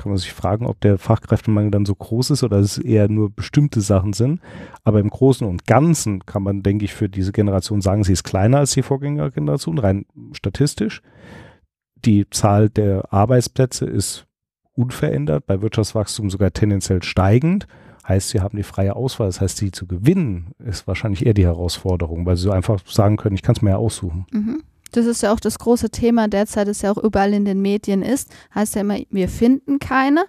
[0.00, 3.30] Kann man sich fragen, ob der Fachkräftemangel dann so groß ist oder es eher nur
[3.30, 4.40] bestimmte Sachen sind.
[4.82, 8.24] Aber im Großen und Ganzen kann man, denke ich, für diese Generation sagen, sie ist
[8.24, 11.02] kleiner als die Vorgängergeneration, rein statistisch.
[11.96, 14.26] Die Zahl der Arbeitsplätze ist
[14.72, 17.66] unverändert, bei Wirtschaftswachstum sogar tendenziell steigend.
[18.08, 19.26] Heißt, sie haben die freie Auswahl.
[19.28, 23.18] Das heißt, sie zu gewinnen, ist wahrscheinlich eher die Herausforderung, weil sie so einfach sagen
[23.18, 24.24] können, ich kann es mir ja aussuchen.
[24.32, 24.62] Mhm.
[24.92, 28.02] Das ist ja auch das große Thema derzeit, das ja auch überall in den Medien
[28.02, 28.30] ist.
[28.54, 30.24] Heißt ja immer, wir finden keine.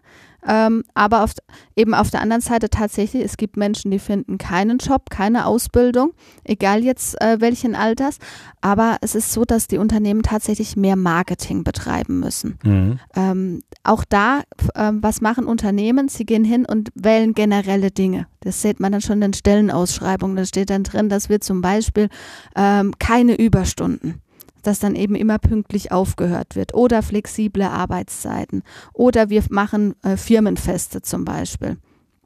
[0.48, 1.34] Ähm, aber auf,
[1.76, 6.14] eben auf der anderen Seite tatsächlich, es gibt Menschen, die finden keinen Job, keine Ausbildung,
[6.44, 8.18] egal jetzt äh, welchen Alters.
[8.60, 12.58] Aber es ist so, dass die Unternehmen tatsächlich mehr Marketing betreiben müssen.
[12.64, 13.00] Mhm.
[13.16, 14.42] Ähm, auch da,
[14.74, 16.08] äh, was machen Unternehmen?
[16.08, 18.28] Sie gehen hin und wählen generelle Dinge.
[18.40, 20.36] Das sieht man dann schon in den Stellenausschreibungen.
[20.36, 22.10] Da steht dann drin, dass wir zum Beispiel
[22.56, 24.22] ähm, keine Überstunden
[24.62, 31.02] dass dann eben immer pünktlich aufgehört wird oder flexible Arbeitszeiten oder wir machen äh, Firmenfeste
[31.02, 31.78] zum Beispiel.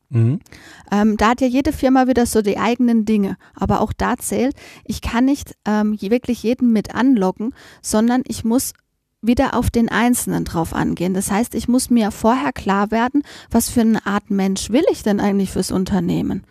[0.10, 0.40] Mhm.
[0.92, 4.56] Ähm, da hat ja jede Firma wieder so die eigenen Dinge, aber auch da zählt,
[4.84, 8.74] ich kann nicht ähm, wirklich jeden mit anlocken, sondern ich muss
[9.22, 11.14] wieder auf den Einzelnen drauf angehen.
[11.14, 15.04] Das heißt, ich muss mir vorher klar werden, was für eine Art Mensch will ich
[15.04, 16.44] denn eigentlich fürs Unternehmen?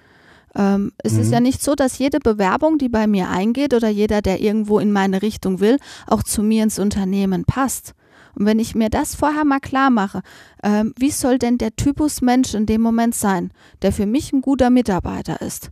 [0.56, 1.20] Ähm, es mhm.
[1.20, 4.78] ist ja nicht so, dass jede Bewerbung, die bei mir eingeht oder jeder, der irgendwo
[4.78, 7.94] in meine Richtung will, auch zu mir ins Unternehmen passt.
[8.34, 10.22] Und wenn ich mir das vorher mal klar mache,
[10.62, 13.52] ähm, wie soll denn der Typus Mensch in dem Moment sein,
[13.82, 15.70] der für mich ein guter Mitarbeiter ist,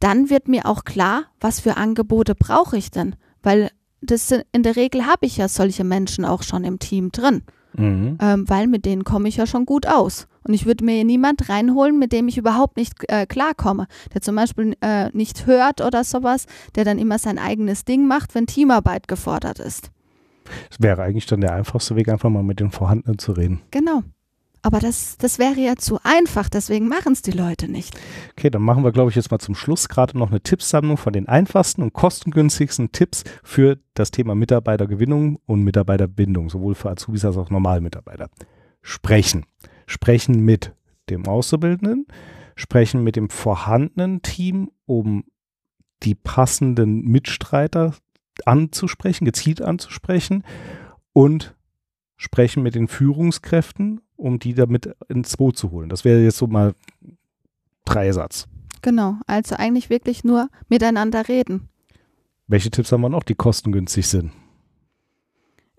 [0.00, 4.76] dann wird mir auch klar, was für Angebote brauche ich denn, weil das in der
[4.76, 7.42] Regel habe ich ja solche Menschen auch schon im Team drin,
[7.78, 8.18] mhm.
[8.20, 10.28] ähm, weil mit denen komme ich ja schon gut aus.
[10.42, 14.36] Und ich würde mir niemand reinholen, mit dem ich überhaupt nicht äh, klarkomme, der zum
[14.36, 16.46] Beispiel äh, nicht hört oder sowas,
[16.76, 19.90] der dann immer sein eigenes Ding macht, wenn Teamarbeit gefordert ist.
[20.70, 23.60] Es wäre eigentlich dann der einfachste Weg, einfach mal mit den Vorhandenen zu reden.
[23.72, 24.02] Genau.
[24.62, 27.94] Aber das, das wäre ja zu einfach, deswegen machen es die Leute nicht.
[28.32, 31.12] Okay, dann machen wir, glaube ich, jetzt mal zum Schluss gerade noch eine Tippsammlung von
[31.12, 37.36] den einfachsten und kostengünstigsten Tipps für das Thema Mitarbeitergewinnung und Mitarbeiterbindung, sowohl für Azubis als
[37.36, 38.28] auch Normalmitarbeiter.
[38.82, 39.46] Sprechen.
[39.86, 40.72] Sprechen mit
[41.10, 42.06] dem Auszubildenden,
[42.56, 45.24] sprechen mit dem vorhandenen Team, um
[46.02, 47.94] die passenden Mitstreiter
[48.44, 50.44] anzusprechen, gezielt anzusprechen
[51.12, 51.54] und
[52.16, 55.88] sprechen mit den Führungskräften, um die damit ins Boot zu holen.
[55.88, 56.74] Das wäre jetzt so mal
[57.84, 58.46] drei Satz.
[58.82, 61.68] Genau, also eigentlich wirklich nur miteinander reden.
[62.46, 64.30] Welche Tipps haben wir noch, die kostengünstig sind?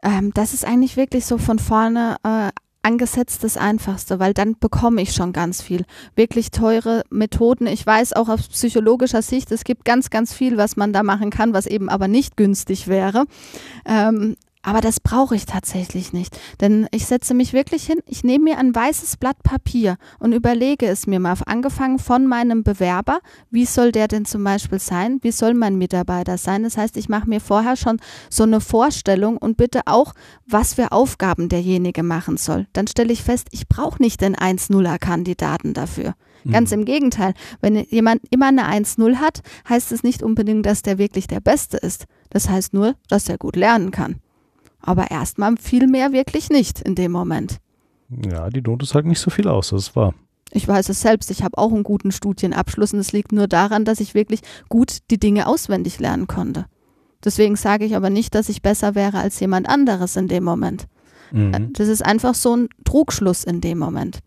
[0.03, 2.49] Ähm, das ist eigentlich wirklich so von vorne äh,
[2.87, 5.83] angesetzt das Einfachste, weil dann bekomme ich schon ganz viel.
[6.15, 7.67] Wirklich teure Methoden.
[7.67, 11.29] Ich weiß auch aus psychologischer Sicht, es gibt ganz, ganz viel, was man da machen
[11.29, 13.25] kann, was eben aber nicht günstig wäre.
[13.85, 14.37] Ähm,
[14.67, 16.37] aber das brauche ich tatsächlich nicht.
[16.59, 20.87] Denn ich setze mich wirklich hin, ich nehme mir ein weißes Blatt Papier und überlege
[20.87, 25.31] es mir mal, angefangen von meinem Bewerber, wie soll der denn zum Beispiel sein, wie
[25.31, 26.63] soll mein Mitarbeiter sein.
[26.63, 30.13] Das heißt, ich mache mir vorher schon so eine Vorstellung und bitte auch,
[30.45, 32.67] was für Aufgaben derjenige machen soll.
[32.73, 36.13] Dann stelle ich fest, ich brauche nicht den 1-0er-Kandidaten dafür.
[36.51, 36.79] Ganz mhm.
[36.79, 41.27] im Gegenteil, wenn jemand immer eine 1-0 hat, heißt es nicht unbedingt, dass der wirklich
[41.27, 42.03] der Beste ist.
[42.31, 44.19] Das heißt nur, dass er gut lernen kann.
[44.79, 47.57] Aber erstmal viel mehr wirklich nicht in dem Moment.
[48.09, 50.13] Ja, die Note sagt nicht so viel aus, das ist wahr.
[50.51, 53.83] Ich weiß es selbst, ich habe auch einen guten Studienabschluss und es liegt nur daran,
[53.83, 56.65] dass ich wirklich gut die Dinge auswendig lernen konnte.
[57.23, 60.87] Deswegen sage ich aber nicht, dass ich besser wäre als jemand anderes in dem Moment.
[61.31, 61.73] Mhm.
[61.73, 64.19] Das ist einfach so ein Trugschluss in dem Moment.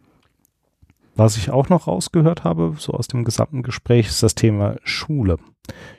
[1.14, 5.38] Was ich auch noch rausgehört habe, so aus dem gesamten Gespräch, ist das Thema Schule.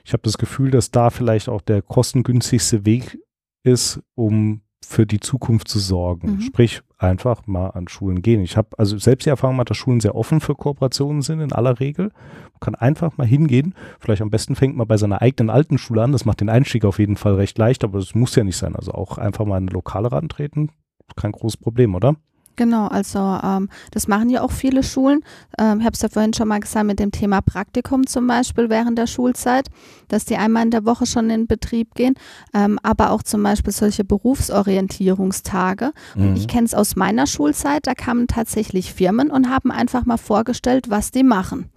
[0.04, 3.18] Ich habe das Gefühl, dass da vielleicht auch der kostengünstigste Weg
[3.62, 6.32] ist, um für die Zukunft zu sorgen.
[6.32, 6.40] Mhm.
[6.40, 8.40] Sprich, einfach mal an Schulen gehen.
[8.42, 11.52] Ich habe also selbst die Erfahrung gemacht, dass Schulen sehr offen für Kooperationen sind in
[11.52, 12.10] aller Regel.
[12.52, 13.74] Man kann einfach mal hingehen.
[14.00, 16.12] Vielleicht am besten fängt man bei seiner eigenen alten Schule an.
[16.12, 18.76] Das macht den Einstieg auf jeden Fall recht leicht, aber das muss ja nicht sein.
[18.76, 20.70] Also auch einfach mal in eine Lokale rantreten.
[21.16, 22.16] Kein großes Problem, oder?
[22.56, 25.20] Genau, also ähm, das machen ja auch viele Schulen.
[25.58, 28.68] Ähm, ich habe es ja vorhin schon mal gesagt mit dem Thema Praktikum zum Beispiel
[28.68, 29.68] während der Schulzeit,
[30.08, 32.14] dass die einmal in der Woche schon in Betrieb gehen,
[32.52, 35.92] ähm, aber auch zum Beispiel solche Berufsorientierungstage.
[36.14, 36.36] Mhm.
[36.36, 40.90] Ich kenne es aus meiner Schulzeit, da kamen tatsächlich Firmen und haben einfach mal vorgestellt,
[40.90, 41.70] was die machen.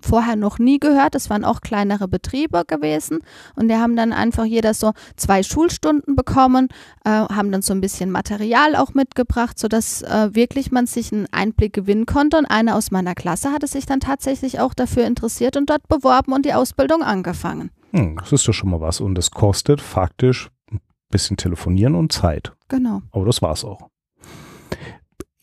[0.00, 1.14] Vorher noch nie gehört.
[1.14, 3.18] Das waren auch kleinere Betriebe gewesen
[3.56, 6.68] und die haben dann einfach jeder so zwei Schulstunden bekommen,
[7.04, 11.26] äh, haben dann so ein bisschen Material auch mitgebracht, sodass äh, wirklich man sich einen
[11.32, 12.38] Einblick gewinnen konnte.
[12.38, 16.32] Und einer aus meiner Klasse hatte sich dann tatsächlich auch dafür interessiert und dort beworben
[16.32, 17.70] und die Ausbildung angefangen.
[17.92, 20.80] Hm, das ist doch schon mal was und es kostet faktisch ein
[21.10, 22.52] bisschen telefonieren und Zeit.
[22.68, 23.02] Genau.
[23.12, 23.88] Aber das war es auch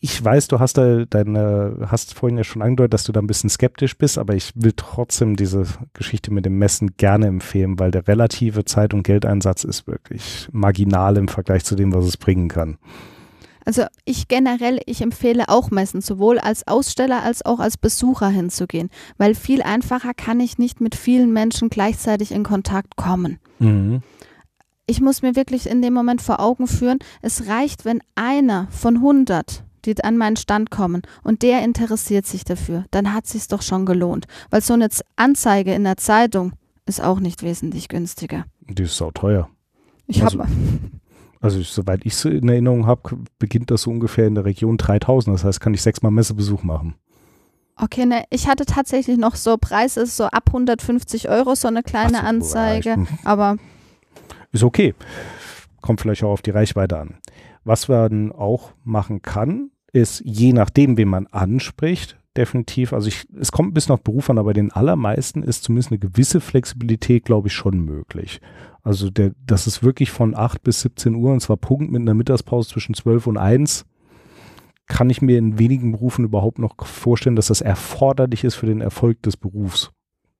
[0.06, 3.26] ich weiß, du hast da deine, hast vorhin ja schon angedeutet, dass du da ein
[3.26, 7.90] bisschen skeptisch bist, aber ich will trotzdem diese Geschichte mit dem Messen gerne empfehlen, weil
[7.90, 12.46] der relative Zeit- und Geldeinsatz ist wirklich marginal im Vergleich zu dem, was es bringen
[12.48, 12.78] kann.
[13.64, 18.90] Also ich generell, ich empfehle auch Messen, sowohl als Aussteller als auch als Besucher hinzugehen,
[19.18, 23.40] weil viel einfacher kann ich nicht mit vielen Menschen gleichzeitig in Kontakt kommen.
[23.58, 24.02] Mhm.
[24.86, 28.98] Ich muss mir wirklich in dem Moment vor Augen führen, es reicht, wenn einer von
[28.98, 33.62] 100 die an meinen Stand kommen und der interessiert sich dafür, dann hat sich's doch
[33.62, 34.26] schon gelohnt.
[34.50, 36.52] Weil so eine Anzeige in der Zeitung
[36.86, 38.44] ist auch nicht wesentlich günstiger.
[38.60, 39.48] Die ist auch teuer.
[40.06, 40.48] Ich also, habe
[41.40, 45.34] also soweit ich es in Erinnerung habe, beginnt das so ungefähr in der Region 3000.
[45.34, 46.94] Das heißt, kann ich sechsmal Messebesuch machen.
[47.78, 52.18] Okay, ne, ich hatte tatsächlich noch so Preise, so ab 150 Euro, so eine kleine
[52.18, 53.58] so, Anzeige, aber.
[54.50, 54.94] Ist okay.
[55.82, 57.18] Kommt vielleicht auch auf die Reichweite an.
[57.64, 63.50] Was man auch machen kann, ist je nachdem, wen man anspricht, definitiv, also ich, es
[63.50, 67.48] kommt ein bisschen auf Beruf an, aber den allermeisten ist zumindest eine gewisse Flexibilität, glaube
[67.48, 68.40] ich, schon möglich.
[68.82, 72.14] Also der, das ist wirklich von 8 bis 17 Uhr und zwar Punkt mit einer
[72.14, 73.86] Mittagspause zwischen 12 und 1
[74.86, 78.80] kann ich mir in wenigen Berufen überhaupt noch vorstellen, dass das erforderlich ist für den
[78.80, 79.90] Erfolg des Berufs.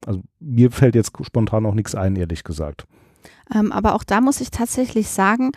[0.04, 2.86] Also mir fällt jetzt spontan auch nichts ein, ehrlich gesagt.
[3.54, 5.52] Ähm, aber auch da muss ich tatsächlich sagen,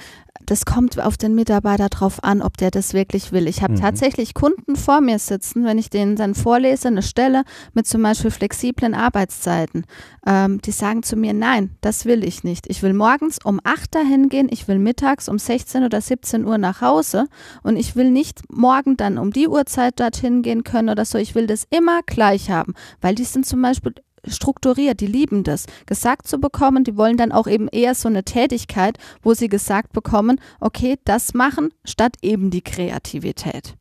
[0.45, 3.47] das kommt auf den Mitarbeiter drauf an, ob der das wirklich will.
[3.47, 3.81] Ich habe mhm.
[3.81, 7.43] tatsächlich Kunden vor mir sitzen, wenn ich denen dann vorlese, eine Stelle
[7.73, 9.85] mit zum Beispiel flexiblen Arbeitszeiten.
[10.25, 12.67] Ähm, die sagen zu mir, nein, das will ich nicht.
[12.67, 16.57] Ich will morgens um 8 dahin gehen, ich will mittags um 16 oder 17 Uhr
[16.57, 17.27] nach Hause
[17.63, 21.17] und ich will nicht morgen dann um die Uhrzeit dorthin gehen können oder so.
[21.17, 23.93] Ich will das immer gleich haben, weil die sind zum Beispiel
[24.27, 28.23] strukturiert, die lieben das, gesagt zu bekommen, die wollen dann auch eben eher so eine
[28.23, 33.75] Tätigkeit, wo sie gesagt bekommen, okay, das machen, statt eben die Kreativität.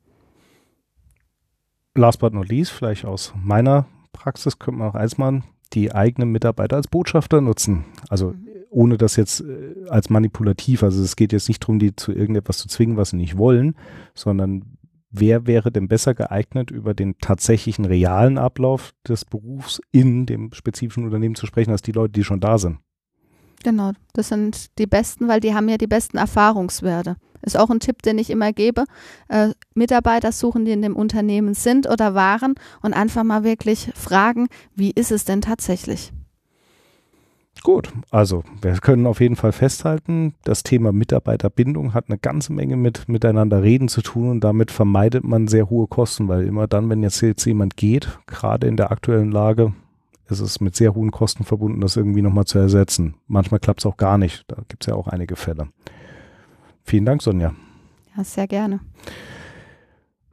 [1.94, 6.30] Last but not least, vielleicht aus meiner Praxis könnte man auch eins machen, die eigenen
[6.30, 7.84] Mitarbeiter als Botschafter nutzen.
[8.08, 8.46] Also mhm.
[8.70, 12.58] ohne das jetzt äh, als manipulativ, also es geht jetzt nicht darum, die zu irgendetwas
[12.58, 13.74] zu zwingen, was sie nicht wollen,
[14.14, 14.77] sondern
[15.10, 21.04] wer wäre denn besser geeignet, über den tatsächlichen realen Ablauf des Berufs in dem spezifischen
[21.04, 22.78] Unternehmen zu sprechen, als die Leute, die schon da sind.
[23.64, 27.16] Genau, das sind die Besten, weil die haben ja die besten Erfahrungswerte.
[27.42, 28.84] Ist auch ein Tipp, den ich immer gebe.
[29.28, 34.48] Äh, Mitarbeiter suchen, die in dem Unternehmen sind oder waren und einfach mal wirklich fragen,
[34.74, 36.12] wie ist es denn tatsächlich?
[37.62, 42.76] Gut, also wir können auf jeden Fall festhalten, das Thema Mitarbeiterbindung hat eine ganze Menge
[42.76, 46.88] mit miteinander reden zu tun und damit vermeidet man sehr hohe Kosten, weil immer dann,
[46.88, 49.72] wenn jetzt, jetzt jemand geht, gerade in der aktuellen Lage,
[50.28, 53.14] ist es mit sehr hohen Kosten verbunden, das irgendwie nochmal zu ersetzen.
[53.26, 54.44] Manchmal klappt es auch gar nicht.
[54.48, 55.68] Da gibt es ja auch einige Fälle.
[56.84, 57.54] Vielen Dank, Sonja.
[58.16, 58.80] Ja, sehr gerne.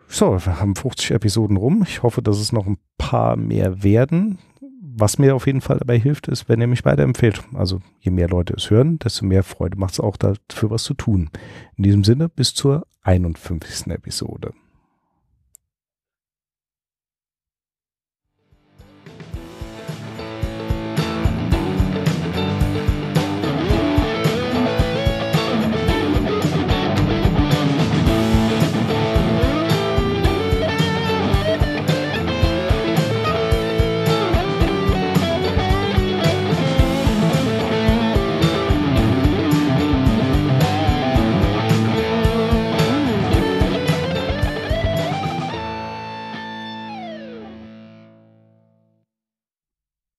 [0.07, 1.83] So, wir haben 50 Episoden rum.
[1.87, 4.37] Ich hoffe, dass es noch ein paar mehr werden
[4.97, 7.43] was mir auf jeden Fall dabei hilft, ist, wenn ihr mich weiterempfehlt.
[7.53, 10.93] Also je mehr Leute es hören, desto mehr Freude macht es auch dafür was zu
[10.93, 11.29] tun.
[11.75, 13.87] In diesem Sinne, bis zur 51.
[13.87, 14.53] Episode.